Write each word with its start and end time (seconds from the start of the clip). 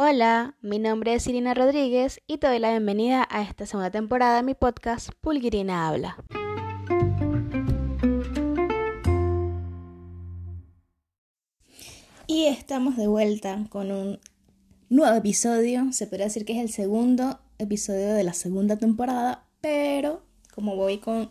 Hola, 0.00 0.54
mi 0.60 0.78
nombre 0.78 1.12
es 1.14 1.26
Irina 1.26 1.54
Rodríguez 1.54 2.20
y 2.28 2.38
te 2.38 2.46
doy 2.46 2.60
la 2.60 2.70
bienvenida 2.70 3.26
a 3.28 3.42
esta 3.42 3.66
segunda 3.66 3.90
temporada 3.90 4.36
de 4.36 4.44
mi 4.44 4.54
podcast 4.54 5.10
Pulguirina 5.20 5.88
Habla. 5.88 6.24
Y 12.28 12.44
estamos 12.44 12.96
de 12.96 13.08
vuelta 13.08 13.66
con 13.70 13.90
un 13.90 14.20
nuevo 14.88 15.16
episodio. 15.16 15.92
Se 15.92 16.06
podría 16.06 16.26
decir 16.26 16.44
que 16.44 16.52
es 16.52 16.60
el 16.60 16.70
segundo 16.70 17.40
episodio 17.58 18.14
de 18.14 18.22
la 18.22 18.34
segunda 18.34 18.76
temporada, 18.76 19.48
pero 19.60 20.22
como 20.54 20.76
voy 20.76 20.98
con 20.98 21.28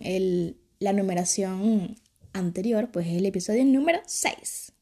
la 0.79 0.91
numeración 0.91 1.95
anterior, 2.33 2.89
pues 2.91 3.07
es 3.07 3.13
el 3.13 3.27
episodio 3.27 3.63
número 3.63 4.01
6. 4.05 4.73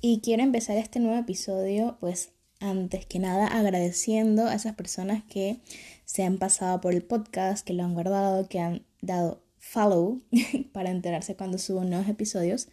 Y 0.00 0.20
quiero 0.20 0.44
empezar 0.44 0.76
este 0.76 1.00
nuevo 1.00 1.18
episodio, 1.18 1.96
pues 1.98 2.30
antes 2.60 3.04
que 3.04 3.18
nada 3.18 3.48
agradeciendo 3.48 4.46
a 4.46 4.54
esas 4.54 4.76
personas 4.76 5.24
que 5.24 5.58
se 6.04 6.22
han 6.22 6.38
pasado 6.38 6.80
por 6.80 6.94
el 6.94 7.02
podcast, 7.02 7.66
que 7.66 7.72
lo 7.72 7.82
han 7.82 7.94
guardado, 7.94 8.48
que 8.48 8.60
han 8.60 8.84
dado 9.02 9.42
follow 9.58 10.20
para 10.72 10.90
enterarse 10.90 11.34
cuando 11.34 11.58
subo 11.58 11.82
nuevos 11.82 12.08
episodios. 12.08 12.68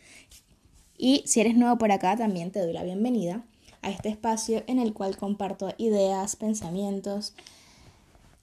Y 1.00 1.24
si 1.26 1.42
eres 1.42 1.56
nuevo 1.56 1.80
por 1.80 1.92
acá, 1.92 2.16
también 2.16 2.52
te 2.52 2.60
doy 2.60 2.74
la 2.74 2.84
bienvenida 2.84 3.44
a 3.82 3.90
este 3.90 4.10
espacio 4.10 4.64
en 4.68 4.78
el 4.78 4.94
cual 4.94 5.18
comparto 5.18 5.74
ideas, 5.80 6.36
pensamientos, 6.36 7.34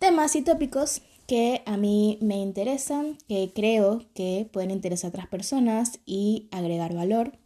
temas 0.00 0.34
y 0.34 0.42
tópicos 0.42 1.02
que 1.28 1.62
a 1.66 1.77
mí 1.77 2.19
me 2.20 2.38
interesan, 2.38 3.16
que 3.28 3.52
creo 3.55 4.02
que 4.12 4.48
pueden 4.52 4.72
interesar 4.72 5.08
a 5.08 5.10
otras 5.10 5.28
personas 5.28 6.00
y 6.05 6.48
agregar 6.50 6.94
valor 6.94 7.38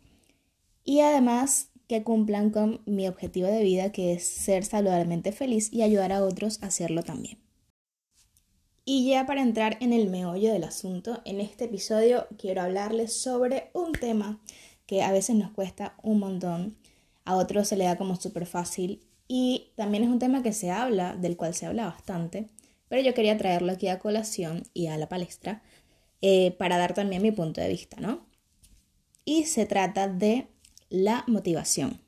y 0.87 1.01
además 1.01 1.69
que 1.89 2.03
cumplan 2.03 2.51
con 2.51 2.81
mi 2.87 3.07
objetivo 3.07 3.49
de 3.49 3.63
vida 3.63 3.93
que 3.93 4.15
es 4.15 4.27
ser 4.27 4.65
saludablemente 4.65 5.33
feliz 5.33 5.71
y 5.73 5.83
ayudar 5.83 6.13
a 6.13 6.25
otros 6.25 6.63
a 6.63 6.67
hacerlo 6.67 7.03
también. 7.03 7.39
Y 8.85 9.11
ya 9.11 9.27
para 9.27 9.43
entrar 9.43 9.77
en 9.81 9.93
el 9.93 10.09
meollo 10.09 10.53
del 10.53 10.63
asunto, 10.65 11.21
en 11.25 11.41
este 11.41 11.65
episodio 11.65 12.29
quiero 12.39 12.63
hablarles 12.63 13.21
sobre 13.21 13.71
un 13.75 13.93
tema 13.93 14.41
que 14.87 15.03
a 15.03 15.11
veces 15.11 15.35
nos 15.35 15.51
cuesta 15.51 15.97
un 16.03 16.21
montón, 16.21 16.79
a 17.25 17.35
otros 17.35 17.67
se 17.69 17.77
le 17.77 17.85
da 17.85 17.99
como 17.99 18.15
súper 18.15 18.47
fácil 18.47 19.05
y 19.27 19.73
también 19.75 20.05
es 20.05 20.09
un 20.09 20.21
tema 20.21 20.45
que 20.45 20.53
se 20.53 20.71
habla, 20.71 21.17
del 21.17 21.37
cual 21.37 21.53
se 21.53 21.67
habla 21.67 21.87
bastante, 21.87 22.49
pero 22.89 23.03
yo 23.03 23.13
quería 23.13 23.37
traerlo 23.37 23.73
aquí 23.73 23.89
a 23.89 23.99
colación 23.99 24.63
y 24.73 24.87
a 24.87 24.97
la 24.97 25.09
palestra 25.09 25.65
eh, 26.23 26.53
para 26.53 26.79
dar 26.79 26.95
también 26.95 27.23
mi 27.23 27.33
punto 27.33 27.61
de 27.61 27.69
vista, 27.69 28.01
¿no? 28.01 28.25
Y 29.25 29.47
se 29.47 29.67
trata 29.67 30.07
de 30.07 30.47
la 30.89 31.25
motivación. 31.27 32.01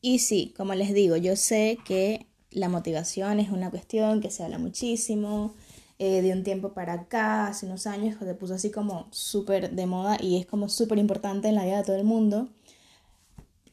Y 0.00 0.20
sí, 0.20 0.54
como 0.56 0.74
les 0.74 0.94
digo, 0.94 1.16
yo 1.16 1.36
sé 1.36 1.78
que 1.84 2.26
la 2.50 2.68
motivación 2.68 3.40
es 3.40 3.50
una 3.50 3.70
cuestión 3.70 4.20
que 4.20 4.30
se 4.30 4.44
habla 4.44 4.58
muchísimo. 4.58 5.54
Eh, 6.00 6.22
de 6.22 6.32
un 6.32 6.44
tiempo 6.44 6.74
para 6.74 6.92
acá, 6.92 7.48
hace 7.48 7.66
unos 7.66 7.88
años, 7.88 8.16
se 8.20 8.34
puso 8.34 8.54
así 8.54 8.70
como 8.70 9.08
súper 9.10 9.72
de 9.72 9.86
moda 9.86 10.16
y 10.20 10.36
es 10.36 10.46
como 10.46 10.68
súper 10.68 10.98
importante 10.98 11.48
en 11.48 11.56
la 11.56 11.64
vida 11.64 11.78
de 11.78 11.84
todo 11.84 11.96
el 11.96 12.04
mundo. 12.04 12.48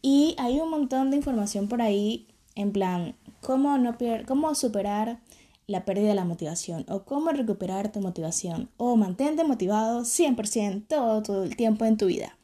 Y 0.02 0.36
hay 0.40 0.60
un 0.60 0.72
montón 0.72 1.12
de 1.12 1.18
información 1.18 1.68
por 1.68 1.84
ahí 1.84 2.28
en 2.56 2.72
plan, 2.72 3.16
cómo, 3.42 3.78
no 3.78 3.96
cómo 4.28 4.56
superar 4.56 5.20
la 5.68 5.86
pérdida 5.86 6.10
de 6.10 6.16
la 6.16 6.26
motivación 6.26 6.86
o 6.90 7.04
cómo 7.06 7.32
recuperar 7.32 7.92
tu 7.92 8.02
motivación 8.02 8.70
o 8.78 8.96
mantente 8.96 9.44
motivado 9.44 10.02
100% 10.02 10.88
todo, 10.88 11.22
todo 11.22 11.44
el 11.44 11.56
tiempo 11.56 11.86
en 11.86 11.98
tu 11.98 12.08
vida. 12.08 12.38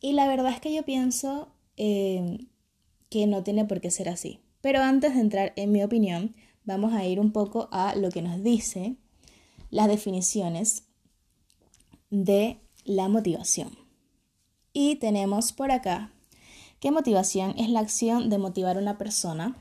Y 0.00 0.12
la 0.12 0.28
verdad 0.28 0.52
es 0.52 0.60
que 0.60 0.74
yo 0.74 0.84
pienso 0.84 1.48
eh, 1.76 2.46
que 3.08 3.26
no 3.26 3.42
tiene 3.42 3.64
por 3.64 3.80
qué 3.80 3.90
ser 3.90 4.08
así. 4.08 4.40
Pero 4.60 4.82
antes 4.82 5.14
de 5.14 5.20
entrar 5.20 5.52
en 5.56 5.72
mi 5.72 5.82
opinión, 5.82 6.34
vamos 6.64 6.92
a 6.92 7.04
ir 7.04 7.20
un 7.20 7.32
poco 7.32 7.68
a 7.72 7.94
lo 7.94 8.10
que 8.10 8.22
nos 8.22 8.42
dice 8.42 8.96
las 9.70 9.88
definiciones 9.88 10.84
de 12.10 12.58
la 12.84 13.08
motivación. 13.08 13.70
Y 14.72 14.96
tenemos 14.96 15.52
por 15.52 15.70
acá 15.70 16.12
que 16.80 16.90
motivación 16.90 17.54
es 17.58 17.68
la 17.70 17.80
acción 17.80 18.30
de 18.30 18.38
motivar 18.38 18.76
a 18.76 18.80
una 18.80 18.98
persona. 18.98 19.56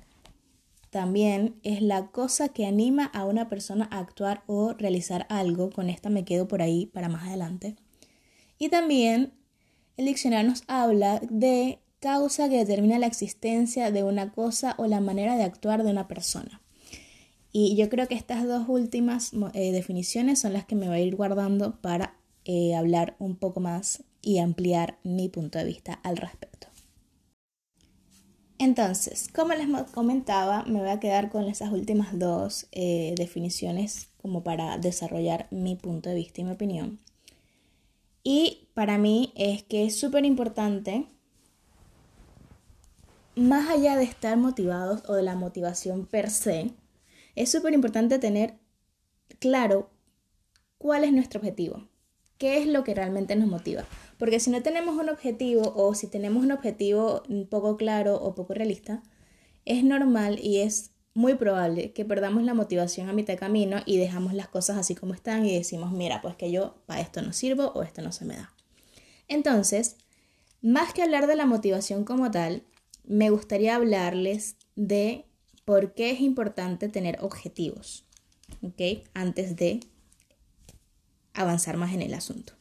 También 0.89 1.59
es 1.63 1.81
la 1.81 2.07
cosa 2.07 2.49
que 2.49 2.65
anima 2.65 3.05
a 3.05 3.25
una 3.25 3.49
persona 3.49 3.87
a 3.91 3.99
actuar 3.99 4.43
o 4.47 4.73
realizar 4.73 5.25
algo. 5.29 5.69
Con 5.71 5.89
esta 5.89 6.09
me 6.09 6.25
quedo 6.25 6.47
por 6.47 6.61
ahí 6.61 6.85
para 6.87 7.09
más 7.09 7.27
adelante. 7.27 7.75
Y 8.59 8.69
también 8.69 9.33
el 9.97 10.05
diccionario 10.05 10.49
nos 10.49 10.63
habla 10.67 11.19
de 11.29 11.79
causa 11.99 12.49
que 12.49 12.57
determina 12.57 12.99
la 12.99 13.07
existencia 13.07 13.91
de 13.91 14.03
una 14.03 14.31
cosa 14.31 14.75
o 14.77 14.85
la 14.85 15.01
manera 15.01 15.35
de 15.35 15.43
actuar 15.43 15.83
de 15.83 15.91
una 15.91 16.07
persona. 16.07 16.61
Y 17.51 17.75
yo 17.75 17.89
creo 17.89 18.07
que 18.07 18.15
estas 18.15 18.45
dos 18.45 18.69
últimas 18.69 19.31
eh, 19.53 19.71
definiciones 19.71 20.39
son 20.39 20.53
las 20.53 20.65
que 20.65 20.75
me 20.75 20.87
voy 20.87 20.97
a 20.97 21.01
ir 21.01 21.15
guardando 21.15 21.81
para 21.81 22.15
eh, 22.45 22.75
hablar 22.75 23.15
un 23.17 23.35
poco 23.35 23.59
más 23.59 24.03
y 24.21 24.37
ampliar 24.37 24.99
mi 25.03 25.29
punto 25.29 25.57
de 25.57 25.65
vista 25.65 25.93
al 26.03 26.17
respecto. 26.17 26.67
Entonces, 28.59 29.27
como 29.33 29.53
les 29.53 29.67
comentaba, 29.91 30.63
me 30.65 30.79
voy 30.79 30.89
a 30.89 30.99
quedar 30.99 31.29
con 31.29 31.45
esas 31.45 31.71
últimas 31.71 32.17
dos 32.17 32.67
eh, 32.71 33.13
definiciones 33.15 34.09
como 34.21 34.43
para 34.43 34.77
desarrollar 34.77 35.47
mi 35.51 35.75
punto 35.75 36.09
de 36.09 36.15
vista 36.15 36.41
y 36.41 36.43
mi 36.43 36.51
opinión. 36.51 36.99
Y 38.29 38.67
para 38.73 38.97
mí 38.97 39.31
es 39.37 39.63
que 39.63 39.85
es 39.85 39.97
súper 39.97 40.25
importante, 40.25 41.07
más 43.37 43.69
allá 43.69 43.95
de 43.95 44.03
estar 44.03 44.35
motivados 44.35 45.01
o 45.07 45.13
de 45.13 45.23
la 45.23 45.35
motivación 45.35 46.05
per 46.05 46.29
se, 46.29 46.73
es 47.35 47.49
súper 47.49 47.73
importante 47.73 48.19
tener 48.19 48.55
claro 49.39 49.91
cuál 50.77 51.05
es 51.05 51.13
nuestro 51.13 51.39
objetivo, 51.39 51.87
qué 52.37 52.57
es 52.57 52.67
lo 52.67 52.83
que 52.83 52.93
realmente 52.93 53.33
nos 53.37 53.47
motiva. 53.47 53.85
Porque 54.19 54.41
si 54.41 54.49
no 54.49 54.61
tenemos 54.61 54.97
un 54.97 55.07
objetivo 55.07 55.71
o 55.77 55.93
si 55.93 56.07
tenemos 56.07 56.43
un 56.43 56.51
objetivo 56.51 57.23
poco 57.49 57.77
claro 57.77 58.21
o 58.21 58.35
poco 58.35 58.53
realista, 58.53 59.03
es 59.63 59.85
normal 59.85 60.37
y 60.43 60.57
es 60.57 60.91
muy 61.17 61.33
probable 61.33 61.93
que 61.93 62.05
perdamos 62.05 62.43
la 62.43 62.53
motivación 62.53 63.09
a 63.09 63.13
mitad 63.13 63.33
de 63.33 63.39
camino 63.39 63.77
y 63.87 63.97
dejamos 63.97 64.35
las 64.35 64.49
cosas 64.49 64.77
así 64.77 64.93
como 64.93 65.15
están 65.15 65.47
y 65.47 65.57
decimos, 65.57 65.91
mira, 65.91 66.21
pues 66.21 66.35
que 66.35 66.51
yo 66.51 66.75
para 66.85 67.01
esto 67.01 67.23
no 67.23 67.33
sirvo 67.33 67.71
o 67.73 67.81
esto 67.81 68.03
no 68.03 68.11
se 68.11 68.23
me 68.23 68.35
da. 68.35 68.53
Entonces, 69.27 69.95
más 70.61 70.93
que 70.93 71.01
hablar 71.01 71.25
de 71.25 71.35
la 71.35 71.47
motivación 71.47 72.03
como 72.03 72.29
tal, 72.29 72.61
me 73.03 73.31
gustaría 73.31 73.75
hablarles 73.75 74.57
de 74.75 75.25
por 75.65 75.95
qué 75.95 76.11
es 76.11 76.21
importante 76.21 76.87
tener 76.87 77.17
objetivos, 77.23 78.05
¿ok? 78.61 79.03
Antes 79.15 79.55
de 79.55 79.79
avanzar 81.33 81.77
más 81.77 81.95
en 81.95 82.03
el 82.03 82.13
asunto. 82.13 82.53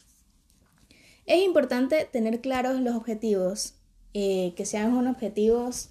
Es 1.27 1.45
importante 1.45 2.09
tener 2.11 2.41
claros 2.41 2.81
los 2.81 2.95
objetivos, 2.95 3.75
eh, 4.15 4.55
que 4.57 4.65
sean 4.65 4.95
unos 4.95 5.15
objetivos 5.15 5.91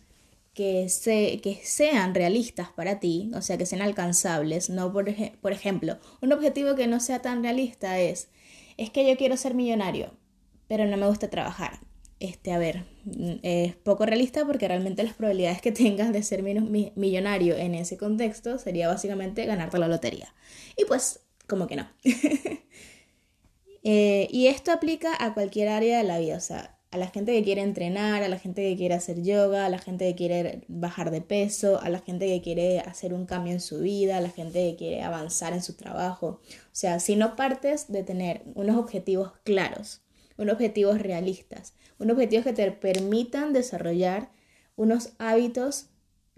que, 0.56 0.90
se, 0.90 1.40
que 1.42 1.60
sean 1.64 2.16
realistas 2.16 2.70
para 2.70 3.00
ti, 3.00 3.30
o 3.36 3.42
sea, 3.42 3.58
que 3.58 3.68
sean 3.68 3.82
alcanzables. 3.84 4.70
No, 4.70 4.92
por, 4.92 5.06
por 5.42 5.52
ejemplo, 5.52 6.00
un 6.22 6.34
objetivo 6.34 6.76
que 6.76 6.88
no 6.88 7.00
sea 7.00 7.22
tan 7.22 7.44
realista 7.44 8.00
es, 8.00 8.30
es 8.78 8.90
que 8.90 9.08
yo 9.08 9.18
quiero 9.18 9.38
ser 9.38 9.54
millonario, 9.54 10.12
pero 10.68 10.86
no 10.86 10.98
me 10.98 11.08
gusta 11.08 11.30
trabajar. 11.30 11.80
Este, 12.22 12.54
a 12.54 12.58
ver, 12.58 12.86
es 13.44 13.76
poco 13.76 14.06
realista 14.06 14.46
porque 14.46 14.70
realmente 14.70 15.04
las 15.04 15.14
probabilidades 15.14 15.62
que 15.62 15.72
tengas 15.74 16.14
de 16.14 16.24
ser 16.24 16.42
millonario 16.42 17.56
en 17.58 17.76
ese 17.76 17.98
contexto 17.98 18.58
sería 18.58 18.88
básicamente 18.88 19.46
ganarte 19.46 19.78
la 19.78 19.90
lotería. 19.90 20.34
Y 20.78 20.86
pues, 20.86 21.20
como 21.48 21.68
que 21.68 21.76
no. 21.76 21.88
Eh, 23.88 24.28
y 24.32 24.48
esto 24.48 24.72
aplica 24.72 25.16
a 25.24 25.36
cualquier 25.36 25.68
área 25.68 26.00
de 26.00 26.04
la 26.04 26.18
vida, 26.18 26.38
o 26.38 26.40
sea, 26.40 26.75
a 26.96 26.98
la 26.98 27.08
gente 27.08 27.34
que 27.34 27.44
quiere 27.44 27.62
entrenar, 27.62 28.24
a 28.24 28.30
la 28.30 28.40
gente 28.40 28.62
que 28.62 28.78
quiere 28.78 28.96
hacer 28.96 29.22
yoga, 29.22 29.66
a 29.66 29.70
la 29.70 29.80
gente 29.80 30.08
que 30.08 30.16
quiere 30.16 30.62
bajar 30.70 31.12
de 31.12 31.20
peso, 31.20 31.82
a 31.82 31.90
la 31.90 32.00
gente 32.00 32.26
que 32.26 32.42
quiere 32.42 32.80
hacer 32.80 33.14
un 33.14 33.26
cambio 33.26 33.52
en 33.52 33.59
su 33.59 33.80
vida, 33.80 34.16
a 34.18 34.22
la 34.22 34.30
gente 34.30 34.72
que 34.72 34.76
quiere 34.78 35.03
avanzar 35.03 35.52
en 35.52 35.62
su 35.62 35.74
trabajo. 35.74 36.40
O 36.50 36.70
sea, 36.72 37.02
si 37.02 37.18
no 37.18 37.36
partes 37.36 37.92
de 37.92 38.03
tener 38.03 38.44
unos 38.56 38.78
objetivos 38.78 39.34
claros, 39.44 40.03
unos 40.38 40.53
objetivos 40.53 41.02
realistas, 41.02 41.74
unos 42.00 42.14
objetivos 42.14 42.46
que 42.46 42.53
te 42.53 42.72
permitan 42.72 43.52
desarrollar 43.52 44.32
unos 44.78 45.09
hábitos 45.18 45.88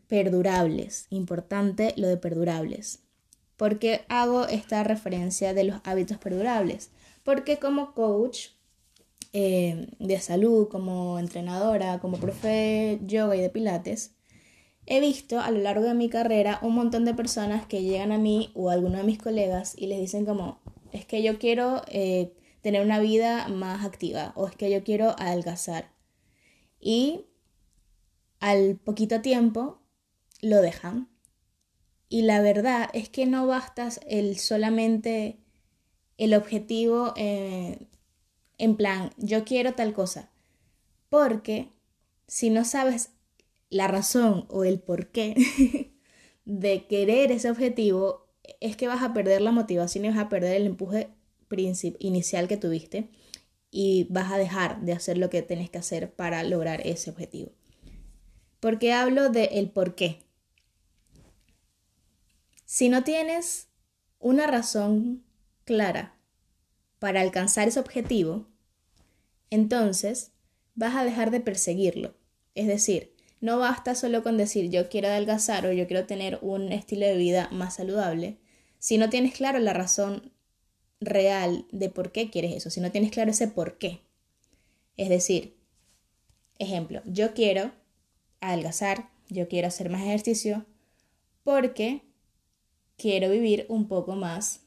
perdurables. 0.07 1.05
Importante 1.11 1.93
lo 1.97 2.07
de 2.07 2.17
perdurables. 2.17 3.03
¿Por 3.57 3.77
qué 3.77 4.05
hago 4.09 4.47
esta 4.47 4.83
referencia 4.83 5.53
de 5.53 5.65
los 5.65 5.81
hábitos 5.83 6.17
perdurables? 6.17 6.89
Porque 7.23 7.57
como 7.57 7.93
coach 7.93 8.56
eh, 9.39 9.87
de 9.99 10.19
salud, 10.19 10.67
como 10.67 11.19
entrenadora, 11.19 11.99
como 11.99 12.17
profe 12.17 12.47
de 12.47 12.99
yoga 13.05 13.35
y 13.35 13.41
de 13.41 13.51
pilates, 13.51 14.15
he 14.87 14.99
visto 14.99 15.39
a 15.39 15.51
lo 15.51 15.59
largo 15.59 15.85
de 15.85 15.93
mi 15.93 16.09
carrera 16.09 16.57
un 16.63 16.73
montón 16.73 17.05
de 17.05 17.13
personas 17.13 17.67
que 17.67 17.83
llegan 17.83 18.11
a 18.11 18.17
mí 18.17 18.49
o 18.55 18.71
a 18.71 18.73
alguno 18.73 18.97
de 18.97 19.03
mis 19.03 19.19
colegas 19.19 19.75
y 19.77 19.85
les 19.85 19.99
dicen 19.99 20.25
como, 20.25 20.59
es 20.91 21.05
que 21.05 21.21
yo 21.21 21.37
quiero 21.37 21.83
eh, 21.87 22.33
tener 22.61 22.83
una 22.83 22.99
vida 22.99 23.47
más 23.47 23.85
activa 23.85 24.33
o 24.35 24.47
es 24.47 24.55
que 24.55 24.71
yo 24.71 24.83
quiero 24.83 25.15
adelgazar. 25.19 25.91
Y 26.79 27.27
al 28.39 28.77
poquito 28.77 29.21
tiempo 29.21 29.83
lo 30.41 30.63
dejan. 30.63 31.09
Y 32.09 32.23
la 32.23 32.41
verdad 32.41 32.89
es 32.93 33.07
que 33.09 33.27
no 33.27 33.45
basta 33.45 33.89
el 34.07 34.39
solamente 34.39 35.37
el 36.17 36.33
objetivo 36.33 37.13
eh, 37.17 37.87
en 38.57 38.75
plan, 38.75 39.11
yo 39.17 39.43
quiero 39.45 39.73
tal 39.73 39.93
cosa. 39.93 40.29
Porque 41.09 41.71
si 42.27 42.49
no 42.49 42.65
sabes 42.65 43.11
la 43.69 43.87
razón 43.87 44.45
o 44.49 44.63
el 44.63 44.79
porqué 44.79 45.93
de 46.45 46.87
querer 46.87 47.31
ese 47.31 47.49
objetivo, 47.49 48.27
es 48.59 48.75
que 48.77 48.87
vas 48.87 49.03
a 49.03 49.13
perder 49.13 49.41
la 49.41 49.51
motivación 49.51 50.05
y 50.05 50.09
vas 50.09 50.17
a 50.17 50.29
perder 50.29 50.55
el 50.55 50.65
empuje 50.65 51.09
inicial 51.99 52.47
que 52.47 52.57
tuviste 52.57 53.09
y 53.71 54.07
vas 54.09 54.31
a 54.31 54.37
dejar 54.37 54.81
de 54.81 54.93
hacer 54.93 55.17
lo 55.17 55.29
que 55.29 55.41
tenés 55.41 55.69
que 55.69 55.77
hacer 55.77 56.13
para 56.13 56.43
lograr 56.43 56.85
ese 56.85 57.09
objetivo. 57.09 57.51
¿Por 58.59 58.79
qué 58.79 58.93
hablo 58.93 59.29
de 59.29 59.45
el 59.45 59.69
por 59.69 59.95
qué? 59.95 60.23
Si 62.65 62.89
no 62.89 63.03
tienes 63.03 63.67
una 64.19 64.47
razón 64.47 65.23
clara 65.63 66.16
para 66.99 67.21
alcanzar 67.21 67.67
ese 67.67 67.79
objetivo, 67.79 68.47
entonces 69.49 70.31
vas 70.75 70.95
a 70.95 71.05
dejar 71.05 71.31
de 71.31 71.39
perseguirlo. 71.39 72.15
Es 72.55 72.67
decir, 72.67 73.15
no 73.39 73.59
basta 73.59 73.95
solo 73.95 74.23
con 74.23 74.37
decir 74.37 74.69
yo 74.69 74.89
quiero 74.89 75.07
adelgazar 75.07 75.65
o 75.65 75.71
yo 75.71 75.87
quiero 75.87 76.05
tener 76.05 76.39
un 76.41 76.71
estilo 76.71 77.05
de 77.05 77.17
vida 77.17 77.49
más 77.51 77.75
saludable. 77.75 78.39
Si 78.79 78.97
no 78.97 79.09
tienes 79.09 79.33
claro 79.33 79.59
la 79.59 79.73
razón 79.73 80.31
real 80.99 81.67
de 81.71 81.89
por 81.89 82.11
qué 82.11 82.29
quieres 82.29 82.55
eso, 82.55 82.69
si 82.69 82.81
no 82.81 82.91
tienes 82.91 83.11
claro 83.11 83.31
ese 83.31 83.47
por 83.47 83.77
qué. 83.77 84.01
Es 84.95 85.09
decir, 85.09 85.57
ejemplo, 86.57 87.01
yo 87.05 87.33
quiero 87.33 87.71
adelgazar, 88.41 89.09
yo 89.29 89.47
quiero 89.47 89.67
hacer 89.67 89.89
más 89.89 90.01
ejercicio 90.01 90.65
porque 91.43 92.01
quiero 92.97 93.29
vivir 93.29 93.65
un 93.69 93.87
poco 93.87 94.15
más 94.15 94.66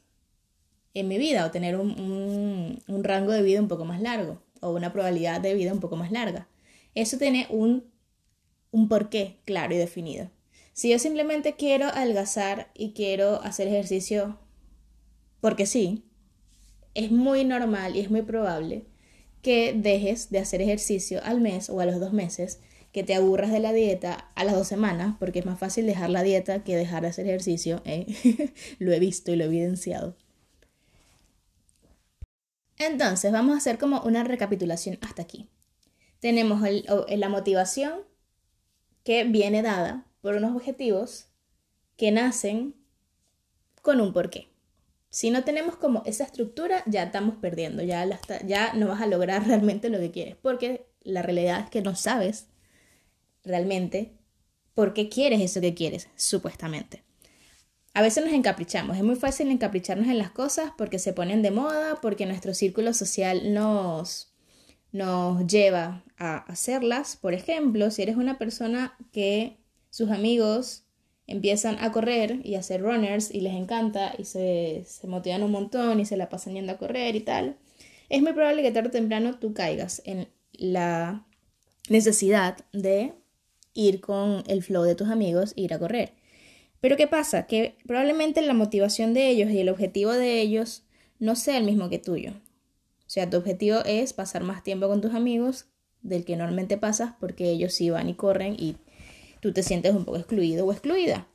en 0.94 1.08
mi 1.08 1.18
vida 1.18 1.46
o 1.46 1.50
tener 1.50 1.76
un, 1.76 2.80
un, 2.86 3.04
rango 3.04 3.32
de 3.32 3.42
vida 3.42 3.60
un 3.60 3.68
poco 3.68 3.84
más 3.84 4.00
largo 4.00 4.42
o 4.60 4.70
una 4.70 4.92
probabilidad 4.92 5.40
de 5.40 5.54
vida 5.54 5.72
un 5.72 5.80
poco 5.80 5.96
más 5.96 6.10
larga. 6.10 6.48
Eso 6.94 7.18
tiene 7.18 7.46
un, 7.50 7.84
un 8.70 8.88
porqué 8.88 9.38
claro 9.44 9.74
y 9.74 9.78
definido. 9.78 10.30
Si 10.72 10.90
yo 10.90 10.98
simplemente 10.98 11.54
quiero 11.54 11.86
adelgazar 11.86 12.70
y 12.74 12.92
quiero 12.92 13.42
hacer 13.42 13.68
ejercicio 13.68 14.38
porque 15.40 15.66
sí, 15.66 16.04
es 16.94 17.10
muy 17.10 17.44
normal 17.44 17.96
y 17.96 18.00
es 18.00 18.10
muy 18.10 18.22
probable 18.22 18.84
que 19.42 19.72
dejes 19.72 20.30
de 20.30 20.38
hacer 20.38 20.60
ejercicio 20.60 21.20
al 21.24 21.40
mes 21.40 21.70
o 21.70 21.80
a 21.80 21.86
los 21.86 21.98
dos 21.98 22.12
meses, 22.12 22.60
que 22.92 23.04
te 23.04 23.14
aburras 23.14 23.52
de 23.52 23.60
la 23.60 23.72
dieta 23.72 24.30
a 24.34 24.44
las 24.44 24.54
dos 24.54 24.66
semanas, 24.66 25.16
porque 25.18 25.38
es 25.38 25.46
más 25.46 25.58
fácil 25.58 25.86
dejar 25.86 26.10
la 26.10 26.22
dieta 26.22 26.64
que 26.64 26.76
dejar 26.76 27.02
de 27.02 27.08
hacer 27.08 27.26
ejercicio. 27.26 27.80
¿eh? 27.84 28.06
lo 28.78 28.92
he 28.92 28.98
visto 28.98 29.32
y 29.32 29.36
lo 29.36 29.44
he 29.44 29.46
evidenciado. 29.46 30.16
Entonces, 32.80 33.30
vamos 33.30 33.54
a 33.54 33.58
hacer 33.58 33.78
como 33.78 34.00
una 34.00 34.24
recapitulación 34.24 34.98
hasta 35.02 35.20
aquí. 35.20 35.50
Tenemos 36.18 36.62
la 36.62 37.28
motivación 37.28 38.00
que 39.04 39.24
viene 39.24 39.60
dada 39.60 40.06
por 40.22 40.34
unos 40.34 40.56
objetivos 40.56 41.26
que 41.98 42.10
nacen 42.10 42.74
con 43.82 44.00
un 44.00 44.14
porqué. 44.14 44.48
Si 45.10 45.28
no 45.28 45.44
tenemos 45.44 45.76
como 45.76 46.02
esa 46.06 46.24
estructura, 46.24 46.82
ya 46.86 47.02
estamos 47.02 47.36
perdiendo, 47.36 47.82
ya, 47.82 48.08
ya 48.46 48.72
no 48.72 48.88
vas 48.88 49.02
a 49.02 49.06
lograr 49.06 49.46
realmente 49.46 49.90
lo 49.90 49.98
que 49.98 50.10
quieres, 50.10 50.36
porque 50.36 50.86
la 51.02 51.20
realidad 51.20 51.60
es 51.64 51.70
que 51.70 51.82
no 51.82 51.94
sabes 51.94 52.46
realmente 53.44 54.16
por 54.74 54.94
qué 54.94 55.10
quieres 55.10 55.42
eso 55.42 55.60
que 55.60 55.74
quieres, 55.74 56.08
supuestamente. 56.16 57.04
A 57.92 58.02
veces 58.02 58.24
nos 58.24 58.32
encaprichamos, 58.32 58.96
es 58.96 59.02
muy 59.02 59.16
fácil 59.16 59.50
encapricharnos 59.50 60.08
en 60.08 60.18
las 60.18 60.30
cosas 60.30 60.72
porque 60.78 61.00
se 61.00 61.12
ponen 61.12 61.42
de 61.42 61.50
moda, 61.50 61.98
porque 62.00 62.24
nuestro 62.24 62.54
círculo 62.54 62.94
social 62.94 63.52
nos, 63.52 64.32
nos 64.92 65.44
lleva 65.46 66.04
a 66.16 66.38
hacerlas. 66.38 67.16
Por 67.16 67.34
ejemplo, 67.34 67.90
si 67.90 68.02
eres 68.02 68.16
una 68.16 68.38
persona 68.38 68.96
que 69.12 69.56
sus 69.90 70.10
amigos 70.10 70.84
empiezan 71.26 71.78
a 71.80 71.90
correr 71.90 72.40
y 72.44 72.54
a 72.54 72.62
ser 72.62 72.82
runners 72.82 73.32
y 73.32 73.40
les 73.40 73.54
encanta 73.54 74.14
y 74.16 74.24
se, 74.24 74.84
se 74.86 75.06
motivan 75.08 75.42
un 75.42 75.50
montón 75.50 75.98
y 75.98 76.06
se 76.06 76.16
la 76.16 76.28
pasan 76.28 76.54
yendo 76.54 76.72
a 76.72 76.78
correr 76.78 77.16
y 77.16 77.20
tal, 77.20 77.56
es 78.08 78.22
muy 78.22 78.32
probable 78.32 78.62
que 78.62 78.70
tarde 78.70 78.88
o 78.88 78.92
temprano 78.92 79.38
tú 79.38 79.52
caigas 79.52 80.02
en 80.04 80.28
la 80.52 81.26
necesidad 81.88 82.58
de 82.72 83.14
ir 83.74 84.00
con 84.00 84.44
el 84.46 84.62
flow 84.62 84.82
de 84.84 84.94
tus 84.94 85.08
amigos 85.08 85.54
e 85.56 85.62
ir 85.62 85.74
a 85.74 85.78
correr. 85.78 86.19
Pero 86.80 86.96
¿qué 86.96 87.06
pasa? 87.06 87.46
Que 87.46 87.76
probablemente 87.86 88.40
la 88.42 88.54
motivación 88.54 89.14
de 89.14 89.28
ellos 89.28 89.50
y 89.50 89.60
el 89.60 89.68
objetivo 89.68 90.12
de 90.12 90.40
ellos 90.40 90.84
no 91.18 91.36
sea 91.36 91.58
el 91.58 91.64
mismo 91.64 91.90
que 91.90 91.98
tuyo. 91.98 92.32
O 92.32 93.12
sea, 93.12 93.28
tu 93.28 93.36
objetivo 93.36 93.80
es 93.84 94.12
pasar 94.12 94.44
más 94.44 94.62
tiempo 94.62 94.88
con 94.88 95.00
tus 95.00 95.14
amigos 95.14 95.66
del 96.02 96.24
que 96.24 96.36
normalmente 96.36 96.78
pasas 96.78 97.12
porque 97.20 97.50
ellos 97.50 97.74
sí 97.74 97.90
van 97.90 98.08
y 98.08 98.14
corren 98.14 98.56
y 98.58 98.76
tú 99.40 99.52
te 99.52 99.62
sientes 99.62 99.94
un 99.94 100.04
poco 100.04 100.18
excluido 100.18 100.66
o 100.66 100.72
excluida. 100.72 101.26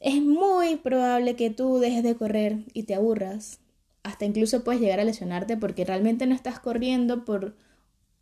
Es 0.00 0.22
muy 0.22 0.76
probable 0.76 1.36
que 1.36 1.50
tú 1.50 1.78
dejes 1.78 2.02
de 2.02 2.16
correr 2.16 2.58
y 2.72 2.84
te 2.84 2.94
aburras. 2.94 3.60
Hasta 4.02 4.24
incluso 4.24 4.62
puedes 4.62 4.80
llegar 4.80 5.00
a 5.00 5.04
lesionarte 5.04 5.56
porque 5.56 5.84
realmente 5.84 6.26
no 6.26 6.34
estás 6.34 6.60
corriendo 6.60 7.24
por 7.24 7.56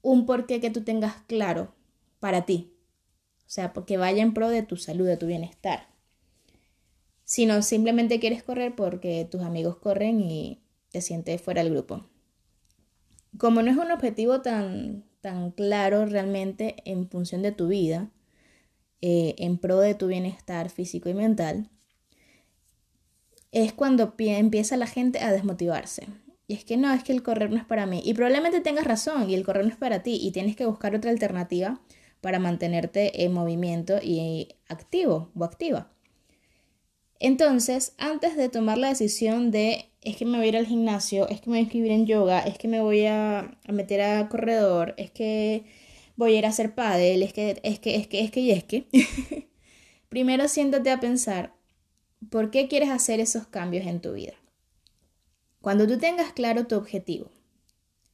un 0.03 0.27
porqué 0.27 0.61
que 0.61 0.71
tú 0.71 0.83
tengas 0.83 1.15
claro 1.27 1.75
para 2.21 2.47
ti. 2.47 2.74
O 3.47 3.51
sea, 3.55 3.73
porque 3.73 3.97
vaya 3.97 4.23
en 4.23 4.35
pro 4.35 4.49
de 4.49 4.63
tu 4.63 4.77
salud, 4.77 5.07
de 5.07 5.17
tu 5.17 5.27
bienestar. 5.27 5.89
Sino 7.25 7.63
simplemente 7.63 8.21
quieres 8.21 8.43
correr 8.43 8.75
porque 8.75 9.27
tus 9.31 9.43
amigos 9.43 9.77
corren 9.77 10.21
y 10.21 10.63
te 10.91 11.01
sientes 11.01 11.41
fuera 11.41 11.63
del 11.63 11.73
grupo. 11.73 12.07
Como 13.39 13.63
no 13.63 13.71
es 13.71 13.77
un 13.77 13.91
objetivo 13.91 14.43
tan, 14.43 15.05
tan 15.21 15.51
claro 15.51 16.07
realmente 16.07 16.77
en 16.85 17.09
función 17.09 17.43
de 17.43 17.53
tu 17.53 17.69
vida, 17.69 18.11
eh, 19.01 19.35
en 19.39 19.59
pro 19.59 19.81
de 19.81 19.95
tu 19.95 20.07
bienestar 20.07 20.71
físico 20.71 21.09
y 21.09 21.15
mental, 21.15 21.71
es 23.53 23.73
cuando 23.73 24.15
empieza 24.19 24.77
la 24.77 24.87
gente 24.87 25.21
a 25.21 25.31
desmotivarse. 25.31 26.09
Y 26.47 26.55
es 26.55 26.65
que 26.65 26.77
no, 26.77 26.93
es 26.93 27.05
que 27.05 27.13
el 27.13 27.23
correr 27.23 27.51
no 27.51 27.57
es 27.57 27.65
para 27.65 27.87
mí. 27.87 28.03
Y 28.05 28.15
probablemente 28.15 28.61
tengas 28.61 28.85
razón 28.85 29.31
y 29.31 29.35
el 29.35 29.45
correr 29.45 29.65
no 29.65 29.71
es 29.71 29.77
para 29.77 30.03
ti 30.03 30.19
y 30.21 30.31
tienes 30.33 30.57
que 30.57 30.67
buscar 30.67 30.95
otra 30.95 31.11
alternativa 31.11 31.81
para 32.25 32.39
mantenerte 32.39 33.23
en 33.23 33.35
movimiento 33.35 33.99
y 34.03 34.49
activo 34.67 35.31
o 35.39 35.45
activa. 35.45 35.93
Entonces, 37.21 37.93
antes 37.99 38.35
de 38.35 38.49
tomar 38.49 38.79
la 38.79 38.89
decisión 38.89 39.51
de 39.51 39.91
es 40.01 40.17
que 40.17 40.25
me 40.25 40.39
voy 40.39 40.47
a 40.47 40.49
ir 40.49 40.57
al 40.57 40.65
gimnasio, 40.65 41.29
es 41.29 41.43
que 41.43 41.51
me 41.51 41.57
voy 41.57 41.59
a 41.59 41.63
inscribir 41.65 41.93
en 41.93 42.07
yoga, 42.07 42.41
es 42.41 42.57
que 42.57 42.67
me 42.67 42.81
voy 42.81 43.05
a, 43.05 43.59
meter 43.69 44.01
a 44.01 44.27
corredor, 44.31 44.95
es 44.97 45.11
que 45.11 45.67
voy 46.17 46.35
a 46.35 46.39
ir 46.39 46.47
a 46.47 46.49
hacer 46.49 46.75
pádel, 46.75 47.23
es 47.23 47.35
que, 47.35 47.61
es 47.63 47.79
que, 47.79 47.97
es 47.97 48.09
que, 48.09 48.21
es 48.23 48.31
que 48.31 48.41
y 48.41 48.51
es 48.53 48.65
que. 48.65 48.89
Primero 50.09 50.49
siéntate 50.49 50.91
a 50.91 51.01
pensar, 51.01 51.55
¿por 52.31 52.51
qué 52.51 52.69
quieres 52.69 52.89
hacer 52.89 53.21
esos 53.21 53.47
cambios 53.49 53.87
en 53.87 54.01
tu 54.01 54.15
vida? 54.15 54.33
Cuando 55.61 55.87
tú 55.87 55.99
tengas 55.99 56.33
claro 56.33 56.67
tu 56.67 56.77
objetivo 56.77 57.31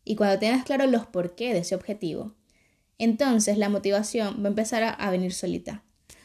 y 0.05 0.17
cuando 0.17 0.41
tengas 0.41 0.65
claro 0.65 0.89
los 0.89 1.07
por 1.07 1.37
qué 1.37 1.53
de 1.55 1.61
ese 1.61 1.77
objetivo, 1.77 2.35
entonces 3.01 3.59
la 3.59 3.69
motivación 3.69 4.43
va 4.43 4.47
a 4.47 4.49
empezar 4.49 4.97
a, 4.99 5.11
venir 5.11 5.33
solita. 5.33 5.83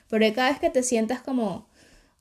Porque 0.10 0.34
cada 0.34 0.50
vez 0.50 0.60
que 0.60 0.70
te 0.70 0.84
sientas 0.84 1.22
como 1.22 1.68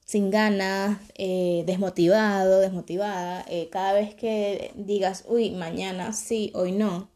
sin 0.04 0.30
ganas, 0.30 0.98
eh, 1.16 1.64
desmotivado, 1.66 2.60
desmotivada, 2.60 3.44
eh, 3.48 3.68
cada 3.70 3.92
vez 3.92 4.14
que 4.14 4.72
digas, 4.76 5.24
uy, 5.28 5.50
mañana 5.50 6.12
sí, 6.12 6.50
hoy 6.54 6.72
no, 6.72 7.10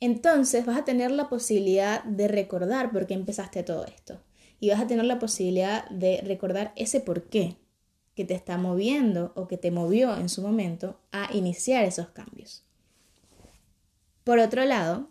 entonces 0.00 0.66
vas 0.66 0.78
a 0.78 0.84
tener 0.84 1.10
la 1.10 1.28
posibilidad 1.28 2.04
de 2.04 2.28
recordar 2.28 2.92
por 2.92 3.06
qué 3.06 3.14
empezaste 3.14 3.62
todo 3.62 3.84
esto. 3.86 4.20
Y 4.60 4.70
vas 4.70 4.80
a 4.80 4.86
tener 4.86 5.04
la 5.04 5.18
posibilidad 5.18 5.88
de 5.90 6.20
recordar 6.22 6.72
ese 6.76 7.00
por 7.00 7.24
qué 7.24 7.56
que 8.14 8.24
te 8.24 8.34
está 8.34 8.56
moviendo 8.56 9.32
o 9.36 9.46
que 9.46 9.58
te 9.58 9.70
movió 9.70 10.16
en 10.16 10.30
su 10.30 10.40
momento 10.40 10.98
a 11.12 11.28
iniciar 11.34 11.84
esos 11.84 12.08
cambios. 12.08 12.64
Por 14.24 14.38
otro 14.38 14.64
lado, 14.64 15.10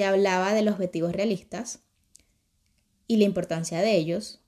te 0.00 0.06
hablaba 0.06 0.54
de 0.54 0.62
los 0.62 0.76
objetivos 0.76 1.12
realistas 1.12 1.80
y 3.06 3.18
la 3.18 3.24
importancia 3.24 3.82
de 3.82 3.96
ellos, 3.96 4.40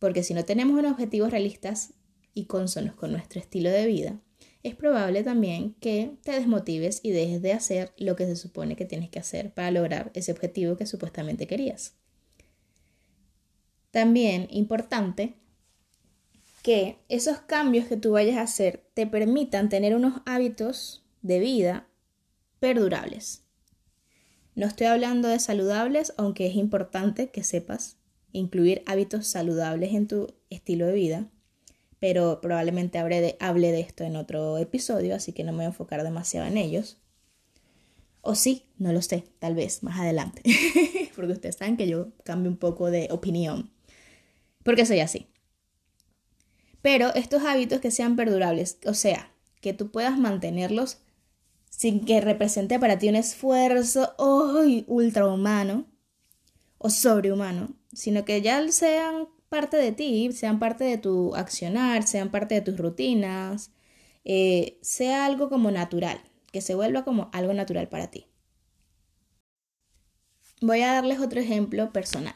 porque 0.00 0.24
si 0.24 0.34
no 0.34 0.44
tenemos 0.44 0.76
unos 0.76 0.90
objetivos 0.90 1.30
realistas 1.30 1.94
y 2.34 2.46
consonos 2.46 2.96
con 2.96 3.12
nuestro 3.12 3.38
estilo 3.38 3.70
de 3.70 3.86
vida, 3.86 4.20
es 4.64 4.74
probable 4.74 5.22
también 5.22 5.74
que 5.74 6.16
te 6.24 6.32
desmotives 6.32 6.98
y 7.04 7.12
dejes 7.12 7.40
de 7.40 7.52
hacer 7.52 7.92
lo 7.98 8.16
que 8.16 8.26
se 8.26 8.34
supone 8.34 8.74
que 8.74 8.84
tienes 8.84 9.10
que 9.10 9.20
hacer 9.20 9.54
para 9.54 9.70
lograr 9.70 10.10
ese 10.14 10.32
objetivo 10.32 10.76
que 10.76 10.86
supuestamente 10.86 11.46
querías. 11.46 11.94
También 13.92 14.48
importante 14.50 15.36
que 16.64 16.98
esos 17.08 17.38
cambios 17.38 17.86
que 17.86 17.96
tú 17.96 18.10
vayas 18.10 18.38
a 18.38 18.42
hacer 18.42 18.90
te 18.94 19.06
permitan 19.06 19.68
tener 19.68 19.94
unos 19.94 20.20
hábitos 20.26 21.04
de 21.22 21.38
vida 21.38 21.86
perdurables. 22.58 23.44
No 24.58 24.66
estoy 24.66 24.88
hablando 24.88 25.28
de 25.28 25.38
saludables, 25.38 26.12
aunque 26.16 26.48
es 26.48 26.56
importante 26.56 27.30
que 27.30 27.44
sepas 27.44 27.96
incluir 28.32 28.82
hábitos 28.86 29.28
saludables 29.28 29.94
en 29.94 30.08
tu 30.08 30.34
estilo 30.50 30.86
de 30.86 30.94
vida, 30.94 31.30
pero 32.00 32.40
probablemente 32.40 32.98
hable 32.98 33.20
de, 33.20 33.36
de 33.38 33.80
esto 33.80 34.02
en 34.02 34.16
otro 34.16 34.58
episodio, 34.58 35.14
así 35.14 35.32
que 35.32 35.44
no 35.44 35.52
me 35.52 35.58
voy 35.58 35.64
a 35.66 35.68
enfocar 35.68 36.02
demasiado 36.02 36.48
en 36.48 36.56
ellos. 36.56 36.98
O 38.20 38.34
sí, 38.34 38.64
no 38.78 38.92
lo 38.92 39.00
sé, 39.00 39.22
tal 39.38 39.54
vez 39.54 39.84
más 39.84 40.00
adelante, 40.00 40.42
porque 41.14 41.34
ustedes 41.34 41.54
saben 41.54 41.76
que 41.76 41.86
yo 41.86 42.08
cambio 42.24 42.50
un 42.50 42.56
poco 42.56 42.90
de 42.90 43.06
opinión, 43.12 43.70
porque 44.64 44.86
soy 44.86 44.98
así. 44.98 45.28
Pero 46.82 47.14
estos 47.14 47.44
hábitos 47.44 47.78
que 47.78 47.92
sean 47.92 48.16
perdurables, 48.16 48.78
o 48.86 48.94
sea, 48.94 49.30
que 49.60 49.72
tú 49.72 49.92
puedas 49.92 50.18
mantenerlos 50.18 50.98
sin 51.78 52.04
que 52.04 52.20
represente 52.20 52.80
para 52.80 52.98
ti 52.98 53.08
un 53.08 53.14
esfuerzo 53.14 54.12
hoy 54.18 54.84
ultrahumano 54.88 55.86
o 56.76 56.90
sobrehumano, 56.90 57.68
sino 57.92 58.24
que 58.24 58.42
ya 58.42 58.68
sean 58.72 59.28
parte 59.48 59.76
de 59.76 59.92
ti, 59.92 60.32
sean 60.32 60.58
parte 60.58 60.82
de 60.82 60.98
tu 60.98 61.36
accionar, 61.36 62.02
sean 62.02 62.32
parte 62.32 62.56
de 62.56 62.62
tus 62.62 62.76
rutinas, 62.76 63.70
eh, 64.24 64.80
sea 64.82 65.24
algo 65.24 65.48
como 65.48 65.70
natural, 65.70 66.20
que 66.50 66.62
se 66.62 66.74
vuelva 66.74 67.04
como 67.04 67.30
algo 67.32 67.54
natural 67.54 67.88
para 67.88 68.10
ti. 68.10 68.26
Voy 70.60 70.82
a 70.82 70.94
darles 70.94 71.20
otro 71.20 71.38
ejemplo 71.38 71.92
personal. 71.92 72.34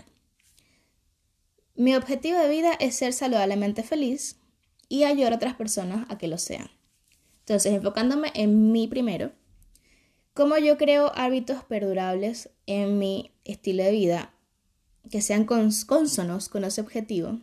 Mi 1.75 1.96
objetivo 1.96 2.38
de 2.38 2.49
vida 2.49 2.75
es 2.78 2.94
ser 2.94 3.12
saludablemente 3.12 3.82
feliz 3.82 4.37
y 4.88 5.02
ayudar 5.02 5.32
a 5.32 5.37
otras 5.37 5.54
personas 5.56 6.06
a 6.08 6.16
que 6.16 6.28
lo 6.28 6.38
sean. 6.38 6.70
Entonces, 7.42 7.72
enfocándome 7.72 8.30
en 8.34 8.70
mí 8.70 8.87
primero, 8.87 9.32
cómo 10.32 10.56
yo 10.58 10.78
creo 10.78 11.12
hábitos 11.16 11.64
perdurables 11.64 12.50
en 12.66 12.99
mi 12.99 13.32
estilo 13.44 13.82
de 13.82 13.90
vida 13.90 14.34
que 15.11 15.20
sean 15.20 15.44
consonos 15.44 16.49
con 16.49 16.64
ese 16.64 16.80
objetivo 16.80 17.40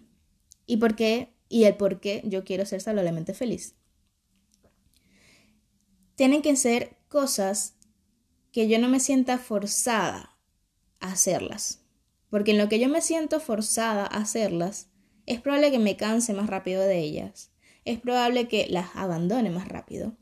y 0.65 0.77
por 0.77 0.95
qué 0.95 1.33
y 1.49 1.65
el 1.65 1.75
por 1.75 1.99
qué 1.99 2.21
yo 2.23 2.45
quiero 2.45 2.65
ser 2.65 2.79
saludablemente 2.79 3.33
feliz. 3.33 3.75
Tienen 6.15 6.41
que 6.41 6.55
ser 6.55 6.95
cosas 7.09 7.75
que 8.51 8.69
yo 8.69 8.79
no 8.79 8.87
me 8.87 8.99
sienta 8.99 9.37
forzada 9.37 10.37
a 10.99 11.11
hacerlas. 11.11 11.81
Porque 12.29 12.51
en 12.51 12.57
lo 12.57 12.69
que 12.69 12.79
yo 12.79 12.87
me 12.87 13.01
siento 13.01 13.39
forzada 13.39 14.03
a 14.03 14.17
hacerlas, 14.17 14.87
es 15.25 15.41
probable 15.41 15.71
que 15.71 15.79
me 15.79 15.97
canse 15.97 16.33
más 16.33 16.47
rápido 16.47 16.81
de 16.83 16.99
ellas 16.99 17.51
es 17.85 17.99
probable 17.99 18.47
que 18.47 18.67
las 18.69 18.95
abandone 18.95 19.49
más 19.49 19.67
rápido 19.67 20.13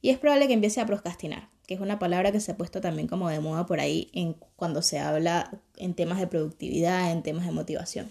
y 0.00 0.10
es 0.10 0.18
probable 0.18 0.48
que 0.48 0.54
empiece 0.54 0.80
a 0.80 0.86
procrastinar, 0.86 1.50
que 1.66 1.74
es 1.74 1.80
una 1.80 1.98
palabra 1.98 2.32
que 2.32 2.40
se 2.40 2.52
ha 2.52 2.56
puesto 2.56 2.80
también 2.80 3.08
como 3.08 3.28
de 3.28 3.40
moda 3.40 3.66
por 3.66 3.80
ahí 3.80 4.10
en, 4.12 4.34
cuando 4.56 4.82
se 4.82 4.98
habla 4.98 5.60
en 5.76 5.94
temas 5.94 6.18
de 6.18 6.26
productividad, 6.26 7.12
en 7.12 7.22
temas 7.22 7.46
de 7.46 7.52
motivación. 7.52 8.10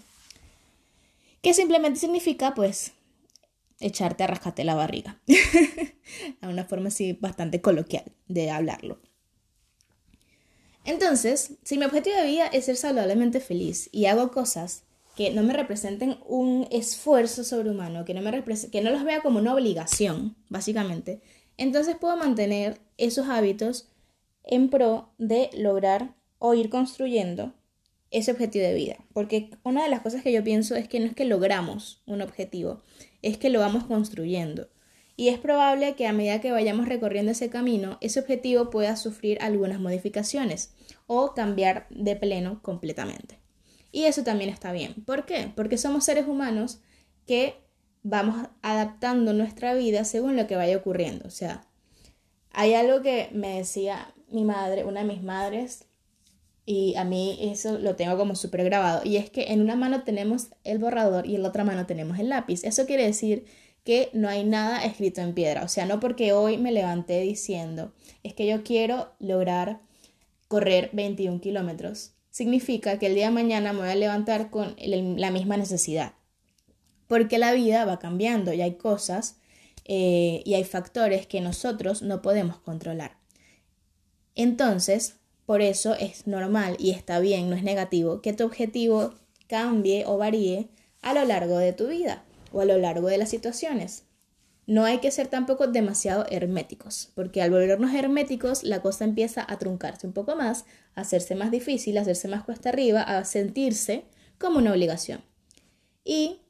Que 1.42 1.54
simplemente 1.54 2.00
significa 2.00 2.54
pues 2.54 2.92
echarte 3.80 4.24
a 4.24 4.28
rascarte 4.28 4.64
la 4.64 4.74
barriga. 4.74 5.20
a 6.40 6.48
una 6.48 6.64
forma 6.64 6.88
así 6.88 7.12
bastante 7.14 7.60
coloquial 7.60 8.04
de 8.28 8.50
hablarlo. 8.50 9.00
Entonces, 10.84 11.52
si 11.62 11.78
mi 11.78 11.84
objetivo 11.84 12.16
de 12.16 12.26
vida 12.26 12.46
es 12.46 12.64
ser 12.64 12.76
saludablemente 12.76 13.40
feliz 13.40 13.88
y 13.92 14.06
hago 14.06 14.30
cosas 14.30 14.82
que 15.16 15.30
no 15.30 15.42
me 15.42 15.52
representen 15.52 16.18
un 16.26 16.66
esfuerzo 16.70 17.44
sobrehumano, 17.44 18.04
que 18.04 18.14
no, 18.14 18.22
me 18.22 18.42
que 18.70 18.80
no 18.80 18.90
los 18.90 19.04
vea 19.04 19.20
como 19.20 19.38
una 19.38 19.54
obligación, 19.54 20.36
básicamente, 20.48 21.20
entonces 21.58 21.96
puedo 21.96 22.16
mantener 22.16 22.80
esos 22.96 23.28
hábitos 23.28 23.88
en 24.44 24.70
pro 24.70 25.12
de 25.18 25.50
lograr 25.54 26.14
o 26.38 26.54
ir 26.54 26.70
construyendo 26.70 27.54
ese 28.10 28.30
objetivo 28.30 28.64
de 28.64 28.74
vida. 28.74 28.96
Porque 29.12 29.50
una 29.62 29.84
de 29.84 29.90
las 29.90 30.00
cosas 30.00 30.22
que 30.22 30.32
yo 30.32 30.42
pienso 30.44 30.74
es 30.76 30.88
que 30.88 31.00
no 31.00 31.06
es 31.06 31.14
que 31.14 31.24
logramos 31.24 32.02
un 32.06 32.22
objetivo, 32.22 32.82
es 33.22 33.38
que 33.38 33.50
lo 33.50 33.60
vamos 33.60 33.84
construyendo. 33.84 34.68
Y 35.16 35.28
es 35.28 35.38
probable 35.38 35.94
que 35.94 36.06
a 36.06 36.12
medida 36.12 36.40
que 36.40 36.52
vayamos 36.52 36.88
recorriendo 36.88 37.32
ese 37.32 37.50
camino, 37.50 37.98
ese 38.00 38.20
objetivo 38.20 38.70
pueda 38.70 38.96
sufrir 38.96 39.38
algunas 39.40 39.78
modificaciones 39.78 40.74
o 41.06 41.34
cambiar 41.34 41.86
de 41.90 42.16
pleno 42.16 42.62
completamente. 42.62 43.41
Y 43.92 44.04
eso 44.04 44.24
también 44.24 44.50
está 44.50 44.72
bien. 44.72 44.94
¿Por 45.04 45.26
qué? 45.26 45.52
Porque 45.54 45.78
somos 45.78 46.04
seres 46.04 46.26
humanos 46.26 46.80
que 47.26 47.54
vamos 48.02 48.48
adaptando 48.62 49.32
nuestra 49.32 49.74
vida 49.74 50.04
según 50.04 50.36
lo 50.36 50.46
que 50.46 50.56
vaya 50.56 50.76
ocurriendo. 50.76 51.28
O 51.28 51.30
sea, 51.30 51.66
hay 52.50 52.74
algo 52.74 53.02
que 53.02 53.28
me 53.32 53.58
decía 53.58 54.12
mi 54.30 54.44
madre, 54.44 54.84
una 54.84 55.00
de 55.00 55.06
mis 55.06 55.22
madres, 55.22 55.84
y 56.64 56.94
a 56.96 57.04
mí 57.04 57.38
eso 57.42 57.78
lo 57.78 57.96
tengo 57.96 58.16
como 58.16 58.34
súper 58.34 58.64
grabado, 58.64 59.02
y 59.04 59.16
es 59.16 59.30
que 59.30 59.52
en 59.52 59.60
una 59.60 59.76
mano 59.76 60.04
tenemos 60.04 60.48
el 60.64 60.78
borrador 60.78 61.26
y 61.26 61.34
en 61.34 61.42
la 61.42 61.48
otra 61.48 61.64
mano 61.64 61.86
tenemos 61.86 62.18
el 62.18 62.28
lápiz. 62.28 62.64
Eso 62.64 62.86
quiere 62.86 63.04
decir 63.04 63.44
que 63.84 64.10
no 64.12 64.28
hay 64.28 64.44
nada 64.44 64.84
escrito 64.84 65.20
en 65.20 65.34
piedra. 65.34 65.64
O 65.64 65.68
sea, 65.68 65.86
no 65.86 65.98
porque 66.00 66.32
hoy 66.32 66.56
me 66.56 66.72
levanté 66.72 67.20
diciendo, 67.20 67.92
es 68.22 68.32
que 68.34 68.46
yo 68.46 68.62
quiero 68.62 69.12
lograr 69.18 69.80
correr 70.48 70.90
21 70.92 71.40
kilómetros 71.40 72.11
significa 72.32 72.98
que 72.98 73.06
el 73.06 73.14
día 73.14 73.26
de 73.26 73.34
mañana 73.34 73.72
me 73.72 73.80
voy 73.80 73.90
a 73.90 73.94
levantar 73.94 74.50
con 74.50 74.74
la 74.78 75.30
misma 75.30 75.56
necesidad. 75.56 76.14
Porque 77.06 77.38
la 77.38 77.52
vida 77.52 77.84
va 77.84 78.00
cambiando 78.00 78.52
y 78.52 78.62
hay 78.62 78.74
cosas 78.74 79.36
eh, 79.84 80.42
y 80.44 80.54
hay 80.54 80.64
factores 80.64 81.26
que 81.26 81.40
nosotros 81.40 82.02
no 82.02 82.22
podemos 82.22 82.56
controlar. 82.58 83.18
Entonces, 84.34 85.16
por 85.46 85.60
eso 85.60 85.94
es 85.94 86.26
normal 86.26 86.76
y 86.80 86.90
está 86.90 87.20
bien, 87.20 87.50
no 87.50 87.56
es 87.56 87.62
negativo, 87.62 88.22
que 88.22 88.32
tu 88.32 88.44
objetivo 88.44 89.14
cambie 89.46 90.06
o 90.06 90.16
varíe 90.16 90.70
a 91.02 91.12
lo 91.12 91.24
largo 91.24 91.58
de 91.58 91.74
tu 91.74 91.88
vida 91.88 92.24
o 92.52 92.62
a 92.62 92.64
lo 92.64 92.78
largo 92.78 93.08
de 93.08 93.18
las 93.18 93.28
situaciones. 93.28 94.04
No 94.66 94.84
hay 94.84 94.98
que 94.98 95.10
ser 95.10 95.26
tampoco 95.26 95.66
demasiado 95.66 96.24
herméticos, 96.30 97.10
porque 97.14 97.42
al 97.42 97.50
volvernos 97.50 97.92
herméticos 97.94 98.62
la 98.62 98.80
cosa 98.80 99.04
empieza 99.04 99.44
a 99.46 99.58
truncarse 99.58 100.06
un 100.06 100.12
poco 100.12 100.36
más, 100.36 100.64
a 100.94 101.00
hacerse 101.00 101.34
más 101.34 101.50
difícil, 101.50 101.98
a 101.98 102.02
hacerse 102.02 102.28
más 102.28 102.44
cuesta 102.44 102.68
arriba, 102.68 103.02
a 103.02 103.24
sentirse 103.24 104.04
como 104.38 104.58
una 104.58 104.72
obligación. 104.72 105.22
Y 106.04 106.42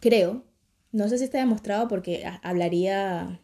creo, 0.00 0.44
no 0.92 1.08
sé 1.08 1.18
si 1.18 1.24
está 1.24 1.38
demostrado 1.38 1.88
porque 1.88 2.24
hablaría 2.42 3.40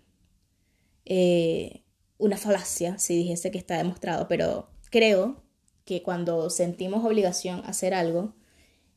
eh, 1.04 1.82
una 2.18 2.36
falacia 2.36 2.98
si 2.98 3.16
dijese 3.16 3.50
que 3.50 3.58
está 3.58 3.76
demostrado, 3.78 4.28
pero 4.28 4.68
creo 4.90 5.42
que 5.84 6.02
cuando 6.02 6.50
sentimos 6.50 7.04
obligación 7.04 7.60
a 7.64 7.70
hacer 7.70 7.94
algo, 7.94 8.34